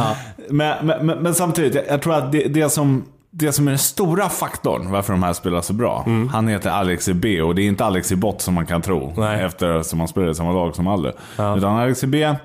Men, 0.50 0.86
men, 0.86 1.06
men, 1.06 1.18
men 1.18 1.36
samtidigt, 1.36 1.76
jag, 1.76 1.84
jag 1.90 2.02
tror 2.02 2.14
att 2.14 2.32
det, 2.32 2.44
det 2.48 2.70
som... 2.70 3.06
Det 3.40 3.52
som 3.52 3.68
är 3.68 3.72
den 3.72 3.80
stora 3.80 4.30
faktorn 4.30 4.92
varför 4.92 5.14
de 5.14 5.24
här 5.24 5.34
spelar 5.34 5.62
så 5.62 5.74
bra, 5.74 6.06
han 6.32 6.48
heter 6.48 6.70
Alex 6.70 7.10
B 7.10 7.42
och 7.42 7.56
det 7.56 7.62
är 7.62 7.68
inte 7.68 7.86
Alex 7.86 8.12
i 8.12 8.16
bot 8.16 8.42
som 8.42 8.54
man 8.54 8.66
kan 8.66 8.82
tro. 8.82 9.14
Nej. 9.18 9.46
Eftersom 9.46 10.00
han 10.00 10.08
spelar 10.08 10.30
i 10.30 10.36
samma 10.36 10.52
lag 10.52 10.76
som 10.76 10.88
Alu. 10.88 11.12
Utan 11.34 11.64
Alex 11.64 12.04
B, 12.04 12.36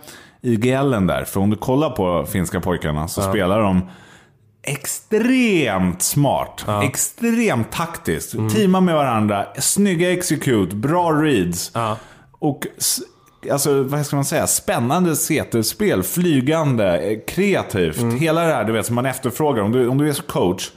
IGLen 0.42 1.06
där. 1.06 1.24
För 1.24 1.40
om 1.40 1.50
du 1.50 1.56
kollar 1.56 1.90
på 1.90 2.26
finska 2.26 2.60
pojkarna 2.60 3.08
så 3.08 3.22
spelar 3.22 3.60
de 3.60 3.88
extremt 4.62 6.02
smart. 6.02 6.64
Extremt 6.82 7.72
taktiskt. 7.72 8.32
Teamar 8.54 8.80
med 8.80 8.94
varandra, 8.94 9.46
snygga 9.58 10.12
execute, 10.12 10.76
bra 10.76 11.12
reads. 11.12 11.70
Ja. 11.74 11.96
Och 12.38 12.66
alltså, 13.50 13.82
vad 13.82 14.06
ska 14.06 14.16
man 14.16 14.24
säga? 14.24 14.46
Spännande 14.46 15.14
CT-spel, 15.16 16.02
flygande, 16.02 16.98
eh, 16.98 17.18
kreativt. 17.26 18.02
Hela 18.20 18.40
det 18.40 18.54
här 18.54 18.64
du 18.64 18.72
vet, 18.72 18.86
som 18.86 18.94
man 18.94 19.06
efterfrågar. 19.06 19.62
Om 19.62 19.72
du, 19.72 19.88
om 19.88 19.98
du 19.98 20.08
är 20.08 20.14
coach 20.14 20.70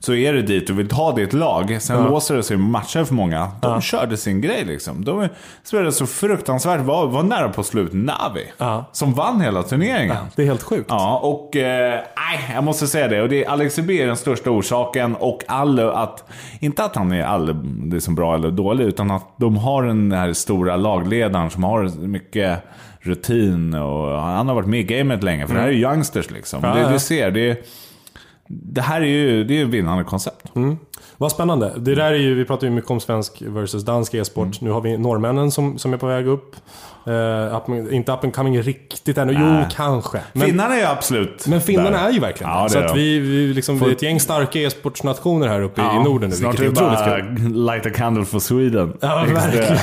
så 0.00 0.14
är 0.14 0.32
det 0.32 0.42
dit 0.42 0.66
du 0.66 0.72
vill 0.72 0.88
ta 0.88 1.12
ditt 1.12 1.32
lag. 1.32 1.76
Sen 1.80 2.04
låser 2.04 2.36
det 2.36 2.42
sig 2.42 2.56
matcher 2.56 3.04
för 3.04 3.14
många. 3.14 3.48
De 3.62 3.80
körde 3.80 4.16
sin 4.16 4.40
grej 4.40 4.64
liksom. 4.64 5.04
De 5.04 5.28
spelade 5.64 5.92
så 5.92 6.06
fruktansvärt, 6.06 6.80
var, 6.80 7.06
var 7.06 7.22
nära 7.22 7.48
på 7.48 7.62
slut 7.62 7.92
Navi. 7.92 8.52
Ja. 8.58 8.84
Som 8.92 9.14
vann 9.14 9.40
hela 9.40 9.62
turneringen. 9.62 10.16
Det 10.36 10.42
är 10.42 10.46
helt 10.46 10.62
sjukt. 10.62 10.86
Ja, 10.88 11.18
och 11.18 11.56
eh, 11.56 12.00
nej, 12.16 12.54
jag 12.54 12.64
måste 12.64 12.86
säga 12.86 13.08
det. 13.08 13.22
Och 13.22 13.28
det 13.28 13.44
är 13.44 13.50
Alex 13.50 13.78
Ebé 13.78 14.02
är 14.02 14.06
den 14.06 14.16
största 14.16 14.50
orsaken. 14.50 15.16
Och 15.16 15.42
alla 15.46 15.92
att, 15.92 16.24
inte 16.60 16.84
att 16.84 16.96
han 16.96 17.12
är 17.12 17.24
all, 17.24 17.56
så 18.00 18.10
bra 18.10 18.34
eller 18.34 18.50
dålig, 18.50 18.84
utan 18.84 19.10
att 19.10 19.26
de 19.36 19.56
har 19.56 19.82
den 19.82 20.12
här 20.12 20.32
stora 20.32 20.76
lagledaren 20.76 21.50
som 21.50 21.64
har 21.64 22.06
mycket 22.06 22.58
rutin. 23.00 23.74
Och 23.74 24.20
han 24.20 24.48
har 24.48 24.54
varit 24.54 24.68
med 24.68 24.80
i 24.80 24.82
gamet 24.82 25.22
länge, 25.22 25.46
för 25.46 25.54
det 25.54 25.60
här 25.60 25.68
är 25.68 25.72
ju 25.72 25.80
youngsters 25.80 26.30
liksom. 26.30 26.60
Ja, 26.62 26.74
det, 26.74 26.80
ja. 26.80 26.88
du 26.88 26.98
ser, 26.98 27.30
det, 27.30 27.50
är- 27.50 27.56
det 28.48 28.80
här 28.80 29.00
är 29.00 29.04
ju 29.06 29.44
det 29.44 29.60
är 29.60 29.64
ett 29.64 29.70
vinnande 29.70 30.04
koncept. 30.04 30.52
Vad 31.16 31.32
spännande. 31.32 31.72
Det 31.76 31.94
där 31.94 32.12
är 32.12 32.16
ju, 32.16 32.34
vi 32.34 32.44
pratar 32.44 32.66
ju 32.66 32.72
mycket 32.72 32.90
om 32.90 33.00
svensk 33.00 33.42
versus 33.46 33.84
dansk 33.84 34.14
e-sport. 34.14 34.44
Mm. 34.46 34.54
Nu 34.60 34.70
har 34.70 34.80
vi 34.80 34.98
norrmännen 34.98 35.50
som, 35.50 35.78
som 35.78 35.92
är 35.92 35.96
på 35.96 36.06
väg 36.06 36.26
upp. 36.26 36.56
Uh, 37.08 37.56
up, 37.56 37.92
inte 37.92 38.12
up 38.12 38.24
and 38.24 38.34
coming 38.34 38.62
riktigt 38.62 39.18
ännu. 39.18 39.32
Jo, 39.40 39.64
kanske. 39.76 40.20
Men, 40.32 40.46
Finnarna 40.46 40.74
är 40.74 40.78
ju 40.78 40.84
absolut 40.86 41.46
men 41.46 41.60
finnarna 41.60 41.90
där. 41.90 42.08
är 42.08 42.10
ju 42.12 42.20
verkligen 42.20 42.52
Ja, 42.52 42.62
det. 42.64 42.70
Så 42.70 42.78
att 42.78 42.96
vi, 42.96 43.18
vi, 43.18 43.46
liksom, 43.54 43.78
vi 43.78 43.86
är 43.86 43.90
ett 43.92 44.02
gäng 44.02 44.20
starka 44.20 44.58
e-sportsnationer 44.58 45.48
här 45.48 45.60
uppe 45.60 45.80
i- 45.80 45.84
i 45.84 46.04
Norden 46.04 46.30
nu. 46.30 46.36
Snart 46.36 46.60
är 46.60 46.64
det 46.64 46.70
bara 46.70 47.16
light 47.72 47.86
a 47.86 47.90
candle 47.94 48.24
for 48.24 48.38
Sweden. 48.38 48.96
Ja, 49.00 49.24
verkligen. 49.34 49.76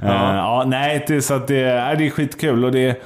ja. 0.00 0.34
ja, 0.36 0.64
nej, 0.66 1.04
det, 1.08 1.22
så 1.22 1.34
att 1.34 1.46
det, 1.46 1.60
är, 1.60 1.96
det 1.96 2.06
är 2.06 2.10
skitkul. 2.10 2.64
Och 2.64 2.72
det, 2.72 3.02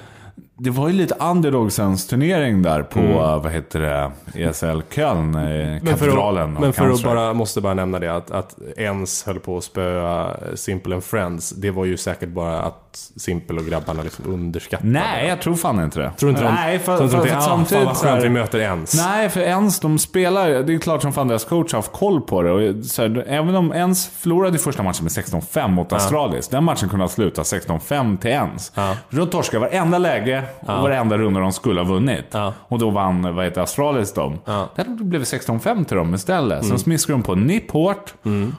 det 0.61 0.71
var 0.71 0.89
ju 0.89 0.95
lite 0.95 1.15
underdogsens 1.21 2.07
turnering 2.07 2.63
där 2.63 2.83
på, 2.83 3.01
vad 3.43 3.53
heter 3.53 3.81
det, 3.81 4.11
ESL 4.45 4.81
Köln, 4.91 5.35
eh, 5.35 5.41
Mm. 5.49 5.71
Men 5.83 5.97
för 5.99 6.07
katedralen. 6.07 6.55
att, 6.57 6.61
men 6.61 6.73
för 6.73 6.91
att 6.91 7.03
bara, 7.03 7.35
måste 7.35 7.61
bara 7.61 7.75
nämna 7.75 7.99
det 7.99 8.17
att, 8.17 8.31
att 8.31 8.55
ens 8.77 9.27
höll 9.27 9.39
på 9.41 9.57
att 9.57 9.65
spöa 9.65 10.37
Simple 10.55 10.95
and 10.95 11.05
Friends. 11.05 11.51
Det 11.51 11.71
var 11.71 11.85
ju 11.85 11.97
säkert 11.97 12.29
bara 12.29 12.63
att 12.63 12.85
Simple 13.17 13.61
och 13.61 13.67
grabbarna 13.67 14.03
liksom 14.03 14.25
underskattade. 14.33 14.91
Nej, 14.93 15.29
jag 15.29 15.41
tror 15.41 15.55
fan 15.55 15.85
inte 15.85 16.01
det. 16.01 16.11
Tror 16.19 16.31
inte 16.31 16.43
de, 16.43 16.55
Nej, 16.55 16.79
för, 16.79 16.97
tror 16.97 17.05
inte 17.05 17.17
för, 17.17 17.25
de 17.25 17.29
för, 17.29 17.35
tänkte, 17.35 17.39
ah, 17.39 17.49
fan 17.49 17.59
samtidigt 17.59 17.85
vad 17.87 17.97
så 17.97 18.07
här- 18.07 18.13
skönt 18.13 18.25
vi 18.25 18.29
möter 18.31 18.59
ens. 18.59 18.95
Nej, 19.07 19.29
för 19.29 19.41
ens 19.41 19.81
de 19.81 19.99
spelar, 19.99 20.49
det 20.51 20.75
är 20.75 20.79
klart 20.79 21.03
som 21.03 21.13
fan 21.13 21.29
deras 21.29 21.45
coach 21.45 21.73
har 21.73 21.79
haft 21.79 21.93
koll 21.93 22.21
på 22.21 22.43
det. 22.43 22.51
Och 22.51 22.85
så 22.85 23.03
här, 23.03 23.25
även 23.29 23.55
om 23.57 23.73
ens 23.73 24.07
förlorade 24.07 24.59
första 24.59 24.83
matchen 24.83 25.05
med 25.05 25.13
16-5 25.13 25.69
mot 25.69 25.93
Astralis. 25.93 26.49
Den 26.49 26.65
matchen 26.65 26.89
kunde 26.89 27.05
ha 27.05 27.09
slutat 27.11 27.47
16-5 27.47 28.19
till 28.19 28.31
ens. 28.31 28.73
Ja. 28.75 28.95
För 29.11 29.17
de 29.17 29.27
torskade 29.27 29.61
varenda 29.61 29.99
läge 29.99 30.43
och 30.61 30.67
varenda 30.83 31.19
runda 31.19 31.41
de 31.41 31.53
skulle 31.53 31.81
ha 31.81 31.85
vunnit. 31.89 32.25
Ja. 32.31 32.53
Och 32.69 32.79
då 32.79 32.91
vann, 32.91 33.35
vad 33.35 33.45
heter 33.45 33.61
Astralis 33.61 34.13
dem. 34.15 34.39
Ja. 34.45 34.69
Där 34.77 34.85
blev 35.05 35.21
det 35.21 35.25
16-5 35.27 35.85
till 35.85 35.97
dem 35.97 36.15
istället. 36.15 36.65
Sen 36.67 36.79
smiskade 36.79 37.19
de 37.19 37.23
på 37.23 37.35
nipp 37.35 37.71
hårt. 37.71 38.15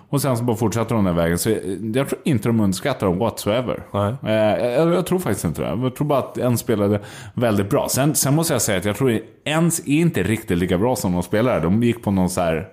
Och 0.10 0.22
sen 0.22 0.38
så 0.38 0.43
bara 0.43 0.58
fortsatte 0.58 0.93
de 0.93 1.05
den 1.05 1.15
vägen. 1.15 1.38
Så 1.39 1.50
jag, 1.50 1.60
jag 1.96 2.10
tror 2.10 2.22
inte 2.24 2.50
de 2.50 2.60
underskattar 2.60 3.08
dem 3.08 3.17
whatsoever. 3.19 3.84
Eh, 4.25 4.34
jag, 4.67 4.93
jag 4.93 5.05
tror 5.05 5.19
faktiskt 5.19 5.46
inte 5.46 5.62
det. 5.62 5.67
Jag 5.67 5.96
tror 5.96 6.08
bara 6.08 6.19
att 6.19 6.38
en 6.38 6.58
spelade 6.58 7.00
väldigt 7.34 7.69
bra. 7.69 7.88
Sen, 7.89 8.15
sen 8.15 8.36
måste 8.36 8.53
jag 8.53 8.62
säga 8.62 8.77
att 8.77 8.86
jag 8.86 8.96
tror 8.96 9.19
ens 9.46 9.79
är 9.79 9.88
inte 9.89 10.24
riktigt 10.24 10.58
lika 10.58 10.77
bra 10.77 10.96
som 10.96 11.13
de 11.13 11.24
spelare. 11.24 11.60
De 11.60 11.84
gick 11.84 12.03
på 12.03 12.12
någon 12.12 12.29
så 12.29 12.41
här 12.41 12.67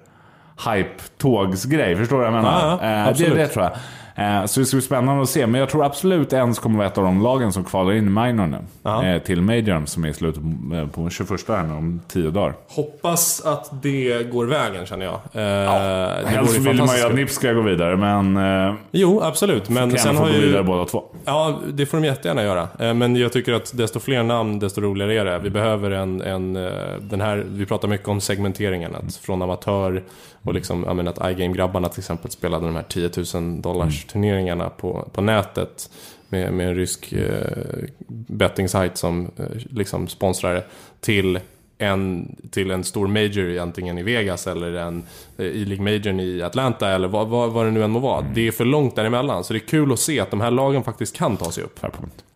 hype-tågsgrej. 0.76 1.96
Förstår 1.96 2.16
du 2.16 2.24
vad 2.24 2.34
jag 2.34 2.42
menar? 2.42 2.60
Ja, 2.60 2.78
ja, 2.82 3.10
Eh, 3.10 3.16
det, 3.16 3.34
det 3.34 3.46
tror 3.48 3.64
jag. 3.64 3.72
Eh, 4.18 4.44
Så 4.46 4.60
det 4.60 4.66
ska 4.66 4.76
bli 4.76 4.82
spännande 4.82 5.22
att 5.22 5.28
se. 5.28 5.46
Men 5.46 5.60
jag 5.60 5.68
tror 5.70 5.84
absolut 5.84 6.32
ens 6.32 6.58
kommer 6.58 6.76
vara 6.78 6.86
ett 6.86 6.98
av 6.98 7.04
de 7.04 7.22
lagen 7.22 7.52
som 7.52 7.64
kvalar 7.64 7.92
in 7.92 8.06
i 8.06 8.10
minor 8.10 8.46
nu. 8.46 8.58
Ja. 8.82 9.04
Eh, 9.06 9.22
Till 9.22 9.42
Majorn 9.42 9.86
som 9.86 10.04
är 10.04 10.08
i 10.08 10.14
slutet 10.14 10.42
på, 10.42 10.74
eh, 10.76 10.86
på 10.86 11.10
21 11.10 11.48
här 11.48 11.62
nu, 11.62 11.74
om 11.74 12.00
10 12.08 12.30
dagar. 12.30 12.54
Hoppas 12.68 13.40
att 13.46 13.82
det 13.82 14.30
går 14.32 14.46
vägen 14.46 14.86
känner 14.86 15.04
jag. 15.06 15.14
Eh, 15.14 15.20
det 15.32 16.28
Helst 16.28 16.58
vill 16.58 16.76
man 16.78 16.96
ju 16.96 17.06
att. 17.06 17.14
Nips 17.14 17.34
ska 17.34 17.52
gå 17.52 17.60
vidare, 17.60 17.96
men 17.96 18.36
eh, 18.68 18.74
Jo, 18.90 19.20
absolut. 19.22 19.68
Men 19.68 19.98
sen 19.98 20.16
få 20.16 20.22
har 20.22 20.30
ju... 20.30 20.40
vidare 20.40 20.62
båda 20.62 20.84
två. 20.84 21.04
Ja, 21.24 21.58
det 21.72 21.86
får 21.86 21.98
de 21.98 22.06
jättegärna 22.06 22.42
göra. 22.42 22.68
Eh, 22.78 22.94
Men 22.94 23.16
jag 23.16 23.32
tycker 23.32 23.52
att 23.52 23.76
desto 23.76 24.00
fler 24.00 24.22
namn, 24.22 24.58
desto 24.58 24.80
roligare 24.80 25.20
är 25.20 25.24
det. 25.24 25.38
Vi 25.38 25.50
behöver 25.50 25.90
en, 25.90 26.22
en 26.22 26.56
eh, 26.56 26.72
den 27.00 27.20
här, 27.20 27.44
vi 27.48 27.66
pratar 27.66 27.88
mycket 27.88 28.08
om 28.08 28.20
segmenteringen. 28.20 28.94
Att 28.94 29.16
från 29.16 29.42
amatör 29.42 30.02
och 30.42 30.54
liksom, 30.54 30.84
jag 30.86 30.96
menar 30.96 31.12
att 31.12 31.30
iGame-grabbarna 31.30 31.88
till 31.88 32.00
exempel 32.00 32.30
spelade 32.30 32.64
de 32.66 32.76
här 32.76 32.82
10 32.88 33.10
000 33.40 33.60
dollars 33.62 34.05
turneringarna 34.08 34.68
på, 34.68 35.08
på 35.12 35.20
nätet. 35.20 35.90
Med, 36.28 36.52
med 36.52 36.68
en 36.68 36.74
rysk 36.74 37.12
eh, 37.12 37.84
betting-sajt 38.08 38.96
som 38.96 39.30
eh, 39.36 39.44
liksom 39.70 40.08
sponsrar 40.08 40.54
det. 40.54 40.64
Till 41.00 41.38
en, 41.78 42.36
till 42.50 42.70
en 42.70 42.84
stor 42.84 43.06
major 43.06 43.58
antingen 43.58 43.98
i 43.98 44.02
Vegas 44.02 44.46
eller 44.46 44.72
en 44.72 45.02
eh, 45.36 45.46
E-League 45.46 45.84
major 45.84 46.20
i 46.20 46.42
Atlanta 46.42 46.88
eller 46.88 47.08
vad, 47.08 47.28
vad, 47.28 47.50
vad 47.50 47.66
det 47.66 47.70
nu 47.70 47.84
än 47.84 47.90
må 47.90 47.98
vara. 47.98 48.24
Det 48.34 48.48
är 48.48 48.52
för 48.52 48.64
långt 48.64 48.96
däremellan. 48.96 49.44
Så 49.44 49.52
det 49.52 49.58
är 49.58 49.68
kul 49.68 49.92
att 49.92 50.00
se 50.00 50.20
att 50.20 50.30
de 50.30 50.40
här 50.40 50.50
lagen 50.50 50.84
faktiskt 50.84 51.16
kan 51.16 51.36
ta 51.36 51.50
sig 51.50 51.64
upp. 51.64 51.80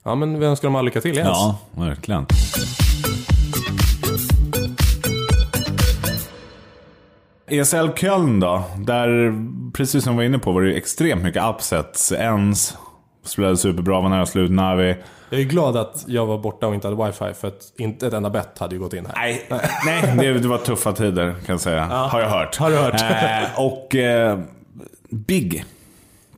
Ja, 0.03 0.15
men 0.15 0.41
vi 0.41 0.47
önskar 0.47 0.69
dem 0.69 0.77
all 0.77 0.85
lycka 0.85 1.01
till 1.01 1.17
Jens. 1.17 1.29
Ja, 1.29 1.59
verkligen. 1.73 2.27
ESL 7.51 7.89
Köln 7.97 8.41
då? 8.41 8.63
Där, 8.79 9.35
precis 9.73 10.05
som 10.05 10.13
vi 10.13 10.17
var 10.17 10.25
inne 10.25 10.39
på, 10.39 10.53
var 10.53 10.63
det 10.63 10.75
extremt 10.75 11.23
mycket 11.23 11.45
upsets. 11.45 12.13
Ens 12.13 12.77
spelade 13.25 13.57
superbra, 13.57 14.01
var 14.01 14.09
nära 14.09 14.27
slut. 14.27 14.51
Navi. 14.51 14.97
Jag 15.31 15.41
är 15.41 15.45
glad 15.45 15.77
att 15.77 16.05
jag 16.07 16.27
var 16.27 16.39
borta 16.39 16.67
och 16.67 16.75
inte 16.75 16.89
hade 16.89 17.07
wifi 17.07 17.35
för 17.41 17.49
att 17.49 17.73
inte 17.79 18.07
ett 18.07 18.13
enda 18.13 18.31
bett 18.31 18.59
hade 18.59 18.75
ju 18.75 18.81
gått 18.81 18.95
in 18.95 19.07
här. 19.07 19.15
Nej, 19.17 19.47
nej 20.17 20.35
det, 20.39 20.49
var 20.49 20.59
tuffa 20.59 20.93
tider 20.93 21.31
kan 21.47 21.53
jag 21.53 21.61
säga. 21.61 21.85
Har 21.85 22.21
jag 22.21 22.29
hört. 22.29 22.57
Har 22.57 22.71
du 22.71 22.77
hört? 22.77 23.01
Eh, 23.01 23.61
och 23.61 23.95
eh, 23.95 24.39
Big 25.11 25.65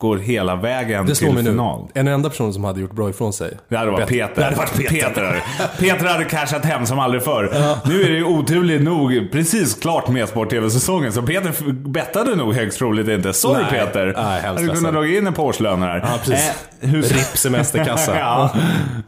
går 0.03 0.17
hela 0.17 0.57
vägen 0.57 1.07
Det 1.07 1.15
till 1.15 1.33
mig 1.33 1.43
nu. 1.43 1.51
final. 1.51 1.88
En 1.95 2.09
enda 2.09 2.29
person 2.29 2.55
som 2.55 2.65
hade 2.65 2.81
gjort 2.81 2.93
bra 2.93 3.11
ifrån 3.11 3.33
sig. 3.33 3.59
Det 3.69 3.77
hade 3.77 3.91
varit. 3.91 4.09
Peter. 4.09 4.33
Det 4.35 4.45
hade 4.45 4.57
varit 4.57 4.77
Peter. 4.77 4.95
Peter. 4.95 5.43
Peter 5.79 6.07
hade 6.07 6.25
cashat 6.25 6.65
hem 6.65 6.87
som 6.87 6.99
aldrig 6.99 7.23
förr. 7.23 7.51
Nu 7.88 8.03
är 8.03 8.09
det 8.09 8.17
ju 8.17 8.25
oturligt 8.25 8.83
nog 8.83 9.29
precis 9.33 9.75
klart 9.75 10.09
med 10.09 10.29
Sport-TV-säsongen, 10.29 11.12
så 11.12 11.23
Peter 11.23 11.73
bettade 11.73 12.37
nog 12.37 12.55
högst 12.55 12.79
troligt 12.79 13.09
inte. 13.09 13.33
Sorry 13.33 13.62
Nej. 13.62 13.71
Peter. 13.71 14.15
Nej, 14.17 14.43
hade 14.43 14.67
kunnat 14.69 14.93
dra 14.93 15.07
in 15.07 15.27
en 15.27 15.33
på 15.33 15.43
årslönen 15.45 15.83
här. 15.83 15.99
Ja, 15.99 16.19
precis. 16.19 16.53
Eh, 16.81 16.88
hur... 16.88 17.03
RIP 17.03 17.37
semesterkassa. 17.38 18.19
ja. 18.19 18.51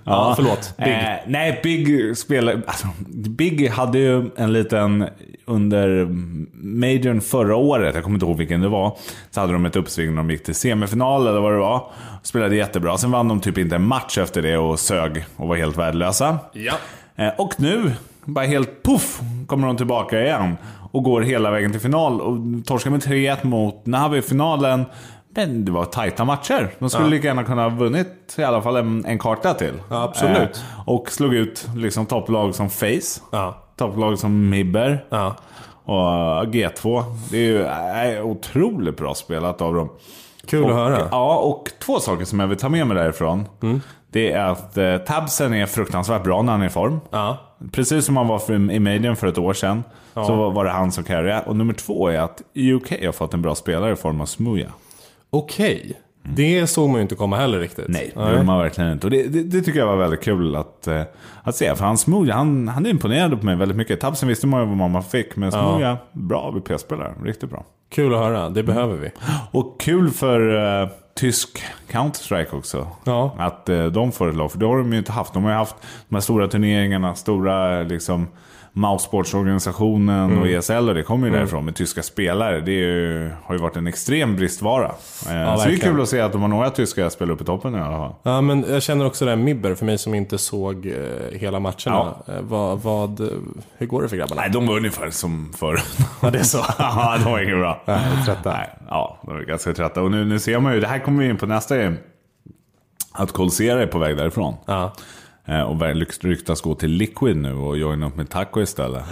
Ja, 0.05 0.33
förlåt. 0.37 0.75
Big. 0.77 0.87
Eh, 0.89 0.99
nej, 1.27 1.61
Big 1.63 2.17
spelade... 2.17 2.61
Alltså, 2.67 2.87
Big 3.29 3.69
hade 3.71 3.99
ju 3.99 4.31
en 4.37 4.53
liten... 4.53 5.05
Under 5.47 6.07
Majorn 6.53 7.21
förra 7.21 7.57
året, 7.57 7.95
jag 7.95 8.05
kommer 8.05 8.17
inte 8.17 8.27
ihåg 8.27 8.37
vilken 8.37 8.61
det 8.61 8.69
var, 8.69 8.97
så 9.31 9.41
hade 9.41 9.53
de 9.53 9.67
ett 9.67 9.77
uppsving 9.77 10.11
när 10.11 10.17
de 10.17 10.31
gick 10.31 10.45
till 10.45 10.55
semifinal 10.55 11.27
eller 11.27 11.41
vad 11.41 11.53
det 11.53 11.59
var. 11.59 11.87
Spelade 12.23 12.57
jättebra. 12.57 12.99
Sen 12.99 13.11
vann 13.11 13.29
de 13.29 13.41
typ 13.41 13.59
inte 13.59 13.77
en 13.77 13.87
match 13.87 14.19
efter 14.19 14.43
det 14.43 14.57
och 14.59 14.79
sög 14.81 15.25
och 15.37 15.49
var 15.49 15.57
helt 15.57 15.77
värdelösa. 15.79 16.39
Ja. 16.53 16.73
Eh, 17.17 17.29
Och 17.39 17.55
nu, 17.61 17.93
bara 18.25 18.45
helt 18.47 18.83
puff, 18.83 19.21
kommer 19.47 19.67
de 19.67 19.77
tillbaka 19.77 20.21
igen. 20.23 20.57
Och 20.93 21.03
går 21.03 21.21
hela 21.23 21.51
vägen 21.51 21.71
till 21.73 21.81
final. 21.81 22.21
Och 22.21 22.37
torskar 22.67 22.91
med 22.91 23.01
3-1 23.01 23.47
mot 23.47 23.87
Navi 23.87 24.19
i 24.19 24.23
finalen. 24.23 24.85
Men 25.37 25.65
det 25.65 25.73
var 25.73 25.85
tajta 25.85 26.25
matcher. 26.25 26.71
De 26.79 26.91
skulle 26.91 27.09
lika 27.09 27.27
gärna 27.27 27.45
kunna 27.45 27.63
ha 27.63 27.69
vunnit 27.69 28.35
i 28.39 28.43
alla 28.43 28.63
fall 28.63 28.77
en, 28.77 29.05
en 29.07 29.19
karta 29.19 29.55
till. 29.55 29.73
Ja, 29.91 30.03
absolut. 30.03 30.37
Eh, 30.79 30.89
och 30.89 31.11
slog 31.11 31.35
ut 31.35 31.69
liksom 31.77 32.07
topplag 32.07 32.55
som 32.55 32.71
Face. 32.71 33.21
Ja. 33.33 33.64
Topplag 33.77 34.19
som 34.19 34.51
Mibber. 34.51 35.05
Ja. 35.09 35.37
Och 35.85 36.09
eh, 36.09 36.43
G2. 36.51 37.05
Det 37.31 37.37
är 37.39 37.41
ju 37.43 37.63
eh, 38.17 38.25
otroligt 38.27 38.97
bra 38.97 39.15
spelat 39.15 39.61
av 39.63 39.75
dem. 39.75 39.89
Kul 40.47 40.65
och, 40.65 40.71
att 40.71 40.77
höra. 40.77 41.09
Ja, 41.11 41.37
och 41.37 41.71
två 41.87 42.01
saker 42.01 42.25
som 42.25 42.41
jag 42.41 42.47
vill 42.47 42.59
ta 42.59 42.69
med 42.69 42.87
mig 42.87 42.97
därifrån. 42.97 43.45
Det 44.13 44.33
är 44.33 44.45
att 44.47 44.77
eh, 44.77 44.97
Tabsen 44.97 45.55
är 45.55 45.67
fruktansvärt 45.67 46.23
bra 46.25 46.43
när 46.43 46.53
han 46.53 46.63
är 46.63 46.67
i 46.67 46.71
form. 46.71 47.01
Ja. 47.11 47.39
Precis 47.73 48.05
som 48.05 48.17
han 48.17 48.29
var 48.29 48.39
för, 48.39 48.71
i 48.71 48.81
Majorn 48.81 49.17
för 49.17 49.27
ett 49.27 49.39
år 49.39 49.53
sedan. 49.53 49.85
Så 50.15 50.51
var- 50.51 50.65
det 50.65 50.71
han 50.71 50.93
som 50.93 51.05
carryade. 51.05 51.43
Och 51.47 51.57
nummer 51.57 51.75
två 51.75 52.09
är 52.09 52.19
att 52.19 52.43
UK 52.55 53.05
har 53.05 53.13
fått 53.13 53.35
en 53.35 53.43
bra 53.43 53.55
spelare 53.55 53.93
i 53.93 53.97
form 53.97 54.21
av 54.21 54.27
Smuja. 54.27 54.69
Okej. 55.31 56.01
Det 56.29 56.67
såg 56.67 56.89
man 56.89 56.97
ju 56.97 57.03
inte 57.03 57.15
komma 57.15 57.37
heller 57.37 57.59
riktigt. 57.59 57.89
Nej, 57.89 58.13
det 58.15 58.31
gjorde 58.31 58.43
man 58.43 58.59
verkligen 58.59 58.93
inte. 58.93 59.07
Och 59.07 59.11
det, 59.11 59.23
det, 59.23 59.43
det 59.43 59.63
tycker 59.63 59.79
jag 59.79 59.87
var 59.87 59.97
väldigt 59.97 60.23
kul 60.23 60.57
att, 60.57 60.87
eh, 60.87 61.03
att 61.43 61.57
se. 61.57 61.75
För 61.75 61.85
han 61.85 61.99
Smuja, 61.99 62.35
han, 62.35 62.69
han 62.69 62.87
imponerade 62.87 63.37
på 63.37 63.47
mig 63.47 63.57
väldigt 63.57 63.77
mycket. 63.77 64.01
Tabsen 64.01 64.29
visste 64.29 64.47
man 64.47 64.61
ju 64.61 64.77
vad 64.77 64.91
man 64.91 65.03
fick. 65.03 65.37
Men 65.37 65.53
Smuja, 65.53 65.99
bra 66.13 66.51
VP-spelare. 66.51 67.15
Riktigt 67.25 67.51
bra. 67.51 67.65
Kul 67.91 68.15
att 68.15 68.21
höra. 68.21 68.51
Det 68.51 68.63
behöver 68.63 68.97
vi. 68.97 69.11
Och 69.51 69.81
kul 69.81 70.11
för 70.11 70.57
eh, 70.83 70.89
tysk 71.15 71.63
Counter-Strike 71.91 72.55
också. 72.57 72.87
Ja. 73.05 73.37
Att 73.39 73.69
eh, 73.69 73.85
de 73.85 74.13
får 74.13 74.29
ett 74.29 74.37
lag. 74.37 74.53
För 74.53 74.59
det 74.59 74.67
har 74.67 74.79
de 74.79 74.93
ju 74.93 74.99
inte 74.99 75.13
haft. 75.13 75.35
De 75.35 75.45
har 75.45 75.51
ju 75.51 75.57
haft 75.57 75.77
de 76.09 76.15
här 76.15 76.21
stora 76.21 76.49
turneringarna, 76.49 77.15
stora 77.15 77.83
liksom 77.83 78.29
Mousesportsorganisationen 78.77 80.25
Mm. 80.31 80.39
och 80.43 80.49
ESL 80.49 80.89
och 80.89 80.95
det 80.95 81.03
kommer 81.03 81.27
ju 81.27 81.33
därifrån 81.33 81.65
med 81.65 81.75
tyska 81.75 82.03
spelare. 82.03 82.61
Det 82.61 82.73
ju, 82.73 83.31
har 83.45 83.55
ju 83.55 83.61
varit 83.61 83.77
en 83.77 83.87
extrem 83.87 84.37
bristvara. 84.37 84.85
Eh, 84.87 85.57
så 85.57 85.69
det 85.69 85.75
är 85.75 85.77
kul 85.77 86.01
att 86.03 86.09
se 86.09 86.21
att 86.21 86.33
de 86.33 86.41
har 86.43 86.49
några 86.49 86.71
tyska 86.71 87.11
spelare 87.11 87.35
uppe 87.35 87.43
i 87.43 87.47
toppen 87.47 87.75
i 87.75 87.79
alla 87.79 87.97
fall. 87.97 88.15
Ja, 88.23 88.41
men 88.41 88.65
jag 88.69 88.83
känner 88.83 89.07
också 89.07 89.25
det 89.25 89.31
här 89.31 89.37
Mibber, 89.39 89.75
för 89.75 89.85
mig 89.87 89.99
som 89.99 90.15
inte 90.15 90.39
såg 90.39 90.87
eh, 90.87 91.39
hela 91.39 91.61
matcherna. 91.61 92.15
Eh, 92.29 92.35
vad, 92.41 92.79
vad, 92.83 93.21
hur 93.79 93.87
går 93.87 94.03
det 94.03 94.09
för 94.09 94.17
grabbarna? 94.17 94.41
Nej, 94.41 94.51
de 94.51 94.67
var 94.67 94.77
ungefär 94.77 95.11
som 95.11 95.53
förr. 95.57 95.81
Ja, 96.23 96.31
det 96.31 96.39
är 96.39 96.43
så. 96.43 96.59
ja, 96.79 97.19
de 97.25 97.31
var 97.31 97.41
inget 97.43 97.57
bra. 97.59 97.83
Nej, 97.87 98.01
trötta. 98.27 98.53
Nej, 98.53 98.71
ja, 98.89 99.19
de 99.23 99.37
är 99.37 99.41
ganska 99.45 99.73
trötta. 99.73 100.03
Och 100.03 100.11
nu, 100.11 100.25
nu 100.25 100.39
ser 100.39 100.61
man 100.61 100.75
ju, 100.75 100.81
det 100.81 100.87
här 100.87 100.99
kommer 100.99 101.23
vi 101.25 101.31
in 101.31 101.37
på 101.37 101.47
nästa 101.47 101.77
grej. 101.77 101.93
Att 103.13 103.33
Colsera 103.33 103.83
är 103.83 103.87
på 103.87 103.99
väg 103.99 104.17
därifrån. 104.17 104.55
Ja. 104.67 104.93
Eh, 105.47 105.61
och 105.61 105.77
ryktas 106.25 106.61
gå 106.61 106.75
till 106.75 106.91
Liquid 106.91 107.37
nu 107.37 107.55
och 107.55 107.79
joina 107.79 108.07
upp 108.07 108.17
med 108.17 108.31
Taco 108.31 108.61
istället. 108.63 109.03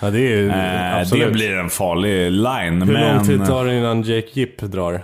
Ja, 0.00 0.10
det 0.10 0.18
är 0.18 0.36
ju 0.36 0.48
Eh, 0.48 1.26
det 1.26 1.32
blir 1.32 1.56
en 1.56 1.70
farlig 1.70 2.30
line. 2.30 2.82
Hur 2.82 2.92
men... 2.92 3.16
lång 3.16 3.26
tid 3.26 3.46
tar 3.46 3.64
det 3.64 3.78
innan 3.78 4.02
Jake 4.02 4.28
Gipp 4.32 4.60
drar? 4.60 5.02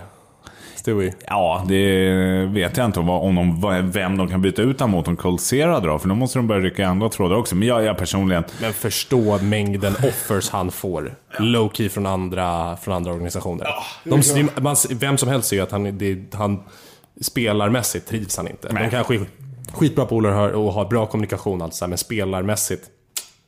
Stewie? 0.75 1.13
Ja, 1.27 1.65
det 1.67 2.45
vet 2.45 2.77
jag 2.77 2.85
inte 2.85 2.99
om, 2.99 3.35
de, 3.35 3.91
vem 3.91 4.17
de 4.17 4.27
kan 4.27 4.41
byta 4.41 4.61
ut 4.61 4.79
honom 4.79 4.91
mot 4.91 5.07
om 5.07 5.15
Colsera 5.15 5.79
drar. 5.79 5.99
För 5.99 6.09
då 6.09 6.15
måste 6.15 6.39
de 6.39 6.47
börja 6.47 6.61
rycka 6.61 6.81
i 6.81 6.85
andra 6.85 7.09
trådar 7.09 7.35
också. 7.35 7.55
Men 7.55 7.67
jag, 7.67 7.83
jag 7.83 7.97
personligen... 7.97 8.43
Men 8.61 8.73
förstå 8.73 9.37
mängden 9.37 9.93
offers 9.93 10.49
han 10.49 10.71
får. 10.71 11.15
Low 11.39 11.71
key 11.73 11.89
från 11.89 12.05
andra, 12.05 12.77
från 12.77 12.93
andra 12.93 13.11
organisationer. 13.11 13.67
De, 14.03 14.49
man, 14.61 14.75
vem 14.91 15.17
som 15.17 15.29
helst 15.29 15.49
ser 15.49 15.55
ju 15.55 15.61
att 15.61 15.71
han, 15.71 15.97
det, 15.97 16.33
han 16.33 16.63
spelarmässigt 17.21 18.07
trivs 18.07 18.37
han 18.37 18.47
inte. 18.47 18.73
Nej. 18.73 18.83
De 18.83 18.89
kanske 18.89 19.19
skitbra 19.73 20.05
polare 20.05 20.53
och 20.53 20.73
har 20.73 20.85
bra 20.85 21.05
kommunikation, 21.05 21.61
alltså, 21.61 21.87
men 21.87 21.97
spelarmässigt. 21.97 22.83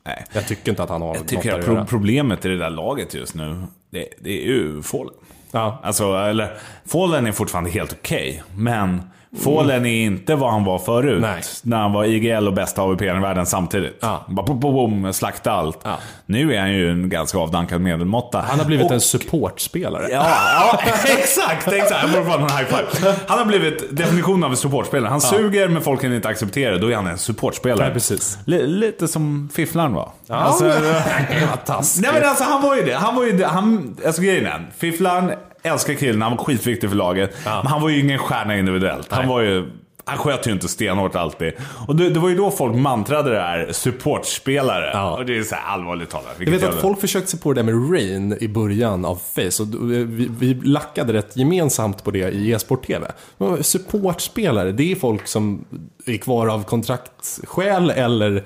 Nej. 0.06 0.24
Jag 0.32 0.46
tycker 0.46 0.70
inte 0.70 0.82
att 0.82 0.88
han 0.88 1.02
har 1.02 1.08
Jag 1.08 1.16
något 1.18 1.28
tycker 1.28 1.52
där 1.52 1.58
att 1.58 1.64
att 1.78 1.88
problemet 1.88 2.44
i 2.44 2.48
det 2.48 2.58
där 2.58 2.70
laget 2.70 3.14
just 3.14 3.34
nu, 3.34 3.62
det, 3.90 4.08
det 4.18 4.42
är 4.42 4.46
ju 4.46 4.82
Fallen. 4.82 5.14
Ja. 5.50 5.80
Alltså, 5.82 6.14
eller 6.14 6.58
Fallen 6.86 7.26
är 7.26 7.32
fortfarande 7.32 7.70
helt 7.70 7.92
okej. 7.92 8.42
men 8.54 9.02
Fallen 9.44 9.86
är 9.86 10.04
inte 10.04 10.34
vad 10.34 10.50
han 10.50 10.64
var 10.64 10.78
förut. 10.78 11.20
Nej. 11.22 11.42
När 11.62 11.76
han 11.76 11.92
var 11.92 12.04
IGL 12.04 12.46
och 12.46 12.52
bästa 12.54 12.82
AVP 12.82 13.02
i 13.02 13.06
världen 13.06 13.46
samtidigt. 13.46 13.96
Ja. 14.00 14.24
Bara 14.28 14.46
boom, 14.46 14.60
boom, 14.60 15.12
slakta 15.12 15.52
allt. 15.52 15.78
Ja. 15.84 15.98
Nu 16.26 16.54
är 16.54 16.60
han 16.60 16.72
ju 16.72 16.90
en 16.90 17.08
ganska 17.08 17.38
avdankad 17.38 17.80
medelmåtta. 17.80 18.44
Han 18.48 18.58
har 18.58 18.66
blivit 18.66 18.86
Och- 18.86 18.92
en 18.92 19.00
supportspelare. 19.00 20.06
Ja, 20.10 20.26
ja 20.54 20.80
exakt, 21.18 21.68
exakt. 21.68 22.02
Jag 22.02 22.10
borde 22.12 22.24
få 22.24 22.38
en 22.38 22.42
high 22.58 22.64
five. 22.64 23.14
Han 23.26 23.38
har 23.38 23.44
blivit 23.46 23.96
definitionen 23.96 24.44
av 24.44 24.50
en 24.50 24.56
supportspelare. 24.56 25.10
Han 25.10 25.20
suger 25.20 25.68
men 25.68 25.82
folk 25.82 26.00
kan 26.00 26.12
inte 26.14 26.28
acceptera 26.28 26.72
det. 26.72 26.78
Då 26.78 26.90
är 26.90 26.96
han 26.96 27.06
en 27.06 27.18
supportspelare. 27.18 27.86
Ja, 27.88 27.92
precis. 27.94 28.38
Li- 28.44 28.66
lite 28.66 29.08
som 29.08 29.48
Fifflaren 29.54 29.92
var. 29.94 30.12
Ja, 30.26 30.34
Alltså, 30.34 30.64
vad 31.50 31.64
taskigt. 31.66 32.02
Nej 32.02 32.20
men 32.20 32.28
alltså 32.28 32.44
han 32.44 32.62
var 32.62 32.76
ju 32.76 32.82
det. 32.84 32.94
Han 32.94 33.14
var 33.16 33.24
ju 33.24 33.32
det. 33.32 33.46
Han, 33.46 33.96
alltså 34.06 34.22
grejen 34.22 34.46
är, 34.46 34.70
Fifflaren 34.78 35.32
älskar 35.62 35.94
killen, 35.94 36.22
han 36.22 36.36
var 36.36 36.44
skitviktig 36.44 36.90
för 36.90 36.96
laget. 36.96 37.36
Men 37.44 37.66
han 37.66 37.82
var 37.82 37.88
ju 37.88 38.00
ingen 38.00 38.18
stjärna 38.18 38.58
individuellt. 38.58 39.12
Han 39.12 39.20
Nej. 39.20 39.28
var 39.28 39.40
ju... 39.40 39.70
Han 40.04 40.18
sköt 40.18 40.46
ju 40.46 40.52
inte 40.52 40.68
stenhårt 40.68 41.14
alltid. 41.14 41.52
Och 41.86 41.96
det, 41.96 42.10
det 42.10 42.20
var 42.20 42.28
ju 42.28 42.36
då 42.36 42.50
folk 42.50 42.76
mantrade 42.76 43.30
det 43.30 43.40
här 43.40 43.72
supportspelare. 43.72 44.90
Ja. 44.92 45.16
Och 45.16 45.26
det 45.26 45.38
är 45.38 45.42
så 45.42 45.54
här 45.54 45.74
allvarligt 45.74 46.10
talat. 46.10 46.36
Jag 46.38 46.50
vet 46.50 46.62
att 46.62 46.80
folk 46.80 47.00
försökte 47.00 47.30
sig 47.30 47.40
på 47.40 47.52
det 47.52 47.62
där 47.62 47.72
med 47.72 47.92
Rain 47.92 48.38
i 48.40 48.48
början 48.48 49.04
av 49.04 49.16
Face. 49.16 49.62
Och 49.62 49.90
vi, 49.90 50.30
vi 50.38 50.54
lackade 50.54 51.12
rätt 51.12 51.36
gemensamt 51.36 52.04
på 52.04 52.10
det 52.10 52.30
i 52.30 52.52
e-sport-tv. 52.52 53.12
Supportspelare, 53.60 54.72
det 54.72 54.92
är 54.92 54.96
folk 54.96 55.26
som 55.26 55.64
är 56.06 56.16
kvar 56.16 56.46
av 56.46 56.64
kontraktsskäl 56.64 57.90
eller 57.90 58.44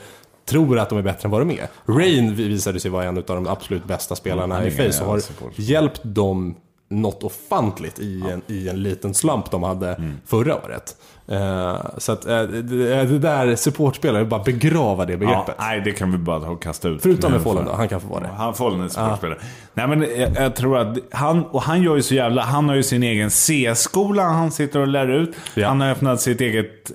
tror 0.49 0.79
att 0.79 0.89
de 0.89 0.99
är 0.99 1.03
bättre 1.03 1.27
än 1.27 1.31
vad 1.31 1.41
de 1.41 1.51
är. 1.51 1.69
Rain 1.87 2.35
visade 2.35 2.81
sig 2.81 2.91
vara 2.91 3.05
en 3.05 3.17
av 3.17 3.25
de 3.27 3.47
absolut 3.47 3.85
bästa 3.85 4.17
spelarna 4.17 4.67
i 4.67 4.71
Face 4.71 5.05
och 5.05 5.11
har 5.11 5.23
hjälpt 5.57 6.01
dem 6.05 6.55
något 6.91 7.23
ofantligt 7.23 7.99
i 7.99 8.23
en, 8.33 8.43
i 8.47 8.69
en 8.69 8.83
liten 8.83 9.15
slump 9.15 9.51
de 9.51 9.63
hade 9.63 9.95
Mm. 9.95 10.15
förra 10.27 10.57
året. 10.57 10.97
Eh, 11.29 11.77
så 11.99 12.13
att 12.13 12.27
eh, 12.27 12.43
det, 12.43 13.05
det 13.05 13.19
där 13.19 13.57
supportspelare, 13.57 14.25
bara 14.25 14.43
begrava 14.43 15.05
det 15.07 15.13
Ja, 15.13 15.19
begreppet. 15.19 15.55
nej, 15.59 15.81
det 15.81 15.93
kan 15.93 16.13
vi 16.13 16.19
bara 16.19 16.57
kasta 16.57 16.89
ut. 16.89 17.03
Förutom 17.03 17.33
med 17.33 17.43
för- 17.43 17.65
då, 17.65 17.73
han 17.73 17.89
kan 17.89 18.01
få 18.01 18.09
vara 18.09 18.21
det. 18.21 18.29
Han 18.37 18.55
Fallen 18.55 18.81
är 18.81 18.89
sportspelare. 18.89 19.39
Nej 19.75 19.87
men 19.89 20.01
jag, 20.17 20.31
jag 20.37 20.57
tror 20.57 20.79
att 20.79 20.99
han, 21.13 21.45
och 21.45 21.63
han 21.63 21.83
gör 21.83 21.97
ju 21.97 22.03
så 22.03 22.15
jävla, 22.15 22.43
han 22.43 22.69
har 22.69 22.77
ju 22.77 22.83
sin 22.83 23.03
egen 23.03 23.31
C-skola 23.31 24.23
han 24.23 24.51
sitter 24.51 24.81
och 24.81 24.89
lär 24.89 25.09
ut. 25.09 25.35
Ja. 25.55 25.69
Han 25.69 25.81
har 25.81 25.91
öppnat 25.91 26.21
sitt 26.21 26.41
eget 26.41 26.91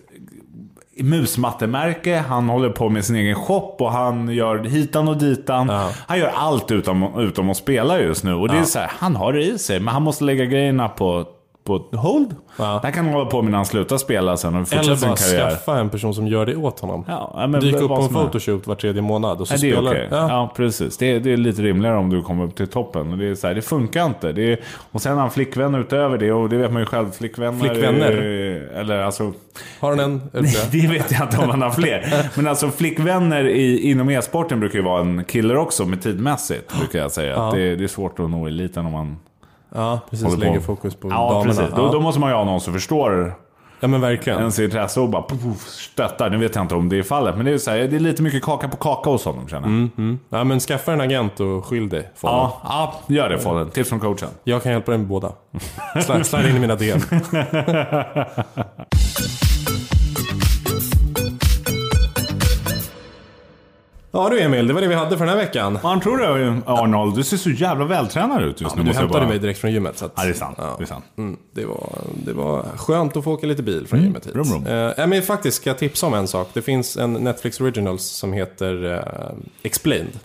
musmattemärke, 1.03 2.23
han 2.29 2.49
håller 2.49 2.69
på 2.69 2.89
med 2.89 3.05
sin 3.05 3.15
egen 3.15 3.35
shop 3.35 3.75
och 3.79 3.91
han 3.91 4.29
gör 4.29 4.63
hitan 4.63 5.07
och 5.07 5.17
ditan. 5.17 5.69
Ja. 5.69 5.89
Han 6.07 6.19
gör 6.19 6.31
allt 6.35 6.71
utom, 6.71 7.19
utom 7.19 7.49
att 7.49 7.57
spela 7.57 7.99
just 7.99 8.23
nu. 8.23 8.33
Och 8.33 8.47
det 8.47 8.57
är 8.57 8.63
så 8.63 8.79
här, 8.79 8.91
han 8.97 9.15
har 9.15 9.33
det 9.33 9.43
i 9.43 9.57
sig, 9.57 9.79
men 9.79 9.93
han 9.93 10.03
måste 10.03 10.23
lägga 10.23 10.45
grejerna 10.45 10.89
på, 10.89 11.25
på 11.69 11.97
hold. 11.97 12.35
Ja. 12.57 12.79
Det 12.83 12.91
kan 12.91 13.05
han 13.05 13.13
hålla 13.13 13.25
på 13.29 13.41
med 13.41 13.51
när 13.51 13.57
han 13.57 13.65
slutar 13.65 13.97
spela 13.97 14.37
sen 14.37 14.55
och 14.55 14.59
fortsätter 14.67 14.83
Eller 14.85 14.95
sin 14.95 15.09
bara 15.09 15.15
karriär. 15.17 15.49
skaffa 15.49 15.79
en 15.79 15.89
person 15.89 16.13
som 16.13 16.27
gör 16.27 16.45
det 16.45 16.55
åt 16.55 16.79
honom. 16.79 17.05
Ja, 17.07 17.33
ja, 17.37 17.47
men 17.47 17.61
Dyka 17.61 17.77
upp 17.79 17.87
på 17.87 17.95
en 17.95 18.03
är. 18.03 18.07
photoshoot 18.09 18.67
var 18.67 18.75
tredje 18.75 19.01
månad 19.01 19.41
och 19.41 19.47
så 19.47 19.53
Nej, 19.53 19.61
det 19.61 19.67
är 19.69 19.71
spelar 19.75 19.91
okej. 19.91 20.07
ja. 20.11 20.17
Ja. 20.29 20.53
precis. 20.55 20.97
Det 20.97 21.05
är, 21.11 21.19
det 21.19 21.33
är 21.33 21.37
lite 21.37 21.61
rimligare 21.61 21.97
om 21.97 22.09
du 22.09 22.21
kommer 22.21 22.43
upp 22.45 22.55
till 22.55 22.67
toppen. 22.67 23.11
Och 23.11 23.17
det, 23.17 23.25
är 23.27 23.35
så 23.35 23.47
här, 23.47 23.55
det 23.55 23.61
funkar 23.61 24.05
inte. 24.05 24.31
Det 24.31 24.51
är, 24.53 24.59
och 24.91 25.01
sen 25.01 25.13
har 25.13 25.19
han 25.21 25.31
flickvän 25.31 25.75
utöver 25.75 26.17
det 26.17 26.31
och 26.31 26.49
det 26.49 26.57
vet 26.57 26.71
man 26.71 26.81
ju 26.81 26.85
själv. 26.85 27.11
Flickvänner... 27.11 27.59
Flickvänner? 27.59 28.11
eh, 28.73 28.79
Eller 28.79 28.99
alltså... 29.01 29.33
Har 29.79 29.89
han 29.89 29.99
en? 29.99 30.21
Det 30.71 30.87
vet 30.87 31.11
jag 31.11 31.21
inte 31.21 31.37
om 31.37 31.49
han 31.49 31.61
har 31.61 31.69
fler. 31.71 32.29
Men 32.35 32.47
alltså 32.47 32.69
flickvänner 32.69 33.47
i, 33.47 33.89
inom 33.89 34.09
e-sporten 34.09 34.59
brukar 34.59 34.79
ju 34.79 34.85
vara 34.85 35.01
en 35.01 35.23
killer 35.23 35.57
också 35.57 35.85
med 35.85 36.01
tidmässigt. 36.01 36.77
Brukar 36.79 36.99
jag 36.99 37.11
säga. 37.11 37.37
Att 37.37 37.53
det, 37.53 37.75
det 37.75 37.83
är 37.83 37.87
svårt 37.87 38.19
att 38.19 38.29
nå 38.29 38.47
eliten 38.47 38.85
om 38.85 38.91
man 38.91 39.17
Ja, 39.75 39.99
precis. 40.09 40.37
Lägger 40.37 40.59
fokus 40.59 40.95
på 40.95 41.07
ja, 41.09 41.15
damerna. 41.15 41.43
Precis. 41.43 41.75
Då, 41.75 41.81
Ja. 41.81 41.89
då 41.91 42.01
måste 42.01 42.19
man 42.19 42.29
ju 42.29 42.35
ha 42.35 42.43
någon 42.43 42.61
som 42.61 42.73
förstår 42.73 43.33
ja, 43.79 43.87
men 43.87 44.01
verkligen. 44.01 44.39
ens 44.39 44.59
intresse 44.59 44.99
och 44.99 45.09
bara 45.09 45.23
puff, 45.23 45.67
stöttar. 45.67 46.29
Nu 46.29 46.37
vet 46.37 46.55
jag 46.55 46.63
inte 46.63 46.75
om 46.75 46.89
det 46.89 46.97
är 46.99 47.03
fallet. 47.03 47.35
Men 47.35 47.45
det 47.45 47.51
är, 47.51 47.57
så 47.57 47.71
här, 47.71 47.77
det 47.77 47.95
är 47.95 47.99
lite 47.99 48.23
mycket 48.23 48.43
kaka 48.43 48.67
på 48.67 48.77
kaka 48.77 49.09
hos 49.09 49.25
honom 49.25 49.47
känner 49.47 49.67
jag. 49.67 49.77
Mm. 49.77 50.19
Ja, 50.29 50.43
men 50.43 50.59
skaffa 50.59 50.93
en 50.93 51.01
agent 51.01 51.39
och 51.39 51.65
skyll 51.65 51.89
dig. 51.89 52.09
Ja, 52.21 52.61
ja, 52.63 52.93
gör 53.07 53.29
det 53.29 53.39
Follen. 53.39 53.69
Tips 53.69 53.89
från 53.89 53.99
coachen. 53.99 54.29
Jag 54.43 54.63
kan 54.63 54.71
hjälpa 54.71 54.91
dig 54.91 54.97
med 54.97 55.07
båda. 55.07 55.31
Slide 56.23 56.49
in 56.49 56.55
i 56.55 56.59
mina 56.59 56.75
DM. 56.75 56.99
Ja 64.23 64.29
du 64.29 64.39
Emil, 64.39 64.67
det 64.67 64.73
var 64.73 64.81
det 64.81 64.87
vi 64.87 64.95
hade 64.95 65.17
för 65.17 65.25
den 65.25 65.37
här 65.37 65.45
veckan. 65.45 65.79
Man 65.83 66.01
tror 66.01 66.17
det 66.17 66.61
Arnold. 66.65 67.15
Du 67.15 67.23
ser 67.23 67.37
så 67.37 67.49
jävla 67.49 67.85
vältränad 67.85 68.43
ut 68.43 68.61
just 68.61 68.75
Men 68.75 68.85
nu. 68.85 68.91
du 68.91 68.97
hämtade 68.97 69.19
bara... 69.19 69.29
mig 69.29 69.39
direkt 69.39 69.59
från 69.59 69.71
gymmet. 69.71 69.97
Så 69.97 70.05
att, 70.05 70.13
Ja, 70.15 70.23
det 70.23 70.29
är 70.29 70.33
sant. 70.33 70.57
Det 70.77 70.83
är 70.83 70.87
sant. 70.87 71.05
Mm, 71.17 71.37
det, 71.51 71.65
var, 71.65 71.89
det 72.25 72.33
var 72.33 72.65
skönt 72.75 73.17
att 73.17 73.23
få 73.23 73.33
åka 73.33 73.47
lite 73.47 73.63
bil 73.63 73.87
från 73.87 74.01
gymmet 74.01 74.25
hit. 74.25 74.33
brum, 74.33 74.49
brum. 74.49 74.67
Eh, 74.67 74.93
ja, 74.97 75.07
men 75.07 75.21
faktiskt 75.21 75.57
ska 75.57 75.69
jag 75.69 75.77
tipsa 75.77 76.07
om 76.07 76.13
en 76.13 76.27
sak. 76.27 76.49
Det 76.53 76.61
finns 76.61 76.97
en 76.97 77.13
Netflix 77.13 77.61
Originals 77.61 78.03
som 78.03 78.33
heter 78.33 78.93
eh, 78.93 79.37
Explained. 79.63 80.19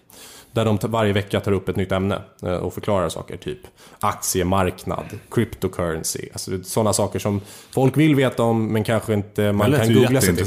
Där 0.54 0.64
de 0.64 0.78
varje 0.82 1.12
vecka 1.12 1.40
tar 1.40 1.52
upp 1.52 1.68
ett 1.68 1.76
nytt 1.76 1.92
ämne 1.92 2.22
eh, 2.42 2.52
och 2.52 2.74
förklarar 2.74 3.08
saker. 3.08 3.36
Typ 3.36 3.58
aktiemarknad, 4.00 5.04
cryptocurrency. 5.30 6.28
Alltså 6.32 6.50
sådana 6.64 6.92
saker 6.92 7.18
som 7.18 7.40
folk 7.74 7.96
vill 7.96 8.14
veta 8.14 8.42
om 8.42 8.72
men 8.72 8.84
kanske 8.84 9.14
inte 9.14 9.52
man 9.52 9.66
kan 9.72 9.94
googla 9.94 10.20
sig 10.20 10.36
till. 10.36 10.46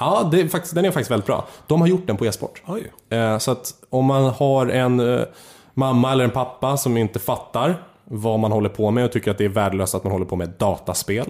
Ja, 0.00 0.28
det 0.32 0.40
är 0.40 0.48
faktiskt, 0.48 0.74
den 0.74 0.84
är 0.84 0.90
faktiskt 0.90 1.10
väldigt 1.10 1.26
bra. 1.26 1.46
De 1.66 1.80
har 1.80 1.88
gjort 1.88 2.06
den 2.06 2.16
på 2.16 2.26
e-sport. 2.26 2.62
Eh, 3.10 3.38
Så 3.38 3.50
att 3.50 3.74
om 3.90 4.04
man 4.04 4.24
har 4.24 4.66
en 4.66 5.00
eh, 5.00 5.20
mamma 5.74 6.12
eller 6.12 6.24
en 6.24 6.30
pappa 6.30 6.76
som 6.76 6.96
inte 6.96 7.18
fattar 7.18 7.82
vad 8.04 8.38
man 8.38 8.52
håller 8.52 8.68
på 8.68 8.90
med 8.90 9.04
och 9.04 9.12
tycker 9.12 9.30
att 9.30 9.38
det 9.38 9.44
är 9.44 9.48
värdelöst 9.48 9.94
att 9.94 10.04
man 10.04 10.12
håller 10.12 10.26
på 10.26 10.36
med 10.36 10.48
dataspel. 10.58 11.26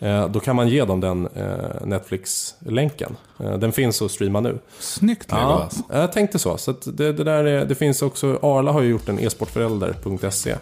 Eh, 0.00 0.28
Då 0.28 0.40
kan 0.40 0.56
man 0.56 0.68
ge 0.68 0.84
dem 0.84 1.00
den 1.00 1.28
eh, 1.34 1.84
Netflix-länken. 1.84 3.16
Eh, 3.40 3.58
Den 3.58 3.72
finns 3.72 4.02
att 4.02 4.10
streama 4.10 4.40
nu. 4.40 4.58
Snyggt 4.78 5.26
Ja, 5.30 5.36
Legolas. 5.38 5.78
jag 5.90 6.12
tänkte 6.12 6.38
så. 6.38 6.56
så 6.56 6.72
det, 6.84 7.12
det, 7.12 7.24
där 7.24 7.44
är, 7.44 7.64
det 7.64 7.74
finns 7.74 8.02
också, 8.02 8.38
Arla 8.42 8.72
har 8.72 8.80
ju 8.82 8.88
gjort 8.90 9.08
en 9.08 9.18
e-sportförälder.se. 9.20 10.56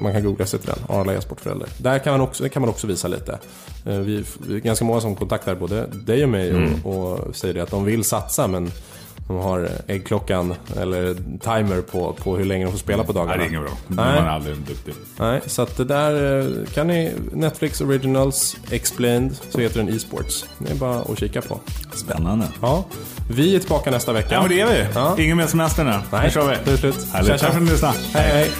Man 0.00 0.12
kan 0.12 0.24
googla 0.24 0.46
sig 0.46 0.58
till 0.60 0.68
den, 0.70 0.96
Arla 0.98 1.14
e-sportförälder. 1.14 1.68
Där 1.78 1.98
kan 1.98 2.12
man 2.12 2.20
också, 2.20 2.48
kan 2.48 2.62
man 2.62 2.68
också 2.68 2.86
visa 2.86 3.08
lite. 3.08 3.38
Vi, 3.84 4.24
vi 4.48 4.54
är 4.56 4.58
ganska 4.60 4.84
många 4.84 5.00
som 5.00 5.16
kontaktar 5.16 5.54
både 5.54 5.86
dig 5.86 6.22
och 6.22 6.28
mig 6.28 6.50
Mm. 6.50 6.72
och, 6.84 7.20
och 7.20 7.36
säger 7.36 7.54
det 7.54 7.60
att 7.60 7.70
de 7.70 7.84
vill 7.84 8.04
satsa 8.04 8.46
men 8.48 8.70
de 9.34 9.38
har 9.42 9.68
äggklockan 9.86 10.54
eller 10.80 11.14
timer 11.38 11.80
på, 11.80 12.12
på 12.12 12.36
hur 12.36 12.44
länge 12.44 12.64
de 12.64 12.70
får 12.70 12.78
spela 12.78 13.04
på 13.04 13.12
dagarna. 13.12 13.36
Nej, 13.36 13.38
det 13.38 13.44
är 13.44 13.58
inget 13.58 13.70
bra. 13.70 13.78
Då 13.88 14.02
Nej. 14.02 14.18
är 14.18 14.22
man 14.22 14.30
aldrig 14.34 14.56
duktig. 14.56 14.94
Nej, 15.18 15.40
så 15.46 15.62
att 15.62 15.76
det 15.76 15.84
där 15.84 16.40
eh, 16.40 16.66
kan 16.74 16.86
ni, 16.86 17.12
Netflix 17.32 17.80
Originals 17.80 18.56
Explained, 18.70 19.36
så 19.50 19.60
heter 19.60 19.78
den 19.84 19.88
e-sports. 19.96 20.46
Det 20.58 20.70
är 20.72 20.76
bara 20.76 20.96
att 21.00 21.18
kika 21.18 21.40
på. 21.42 21.60
Spännande. 21.94 22.46
Ja, 22.60 22.84
vi 23.30 23.54
är 23.56 23.58
tillbaka 23.60 23.90
nästa 23.90 24.12
vecka. 24.12 24.34
Ja, 24.34 24.40
men 24.40 24.50
det 24.50 24.60
är 24.60 24.66
vi. 24.66 24.86
Ja. 24.94 25.14
Ingen 25.18 25.36
mer 25.36 25.46
semester 25.46 25.84
nu. 25.84 25.90
Nej, 26.12 26.20
Nu 26.24 26.30
kör 26.30 26.48
vi. 26.50 26.56
det 26.64 26.70
är 26.72 26.76
slut. 26.76 27.06
Härligt. 27.12 27.30
Tack 27.30 27.40
för 27.40 27.56
att 27.56 27.62
ni 27.62 27.70
lyssnade. 27.70 27.94
Hej, 28.14 28.30
hej. 28.32 28.50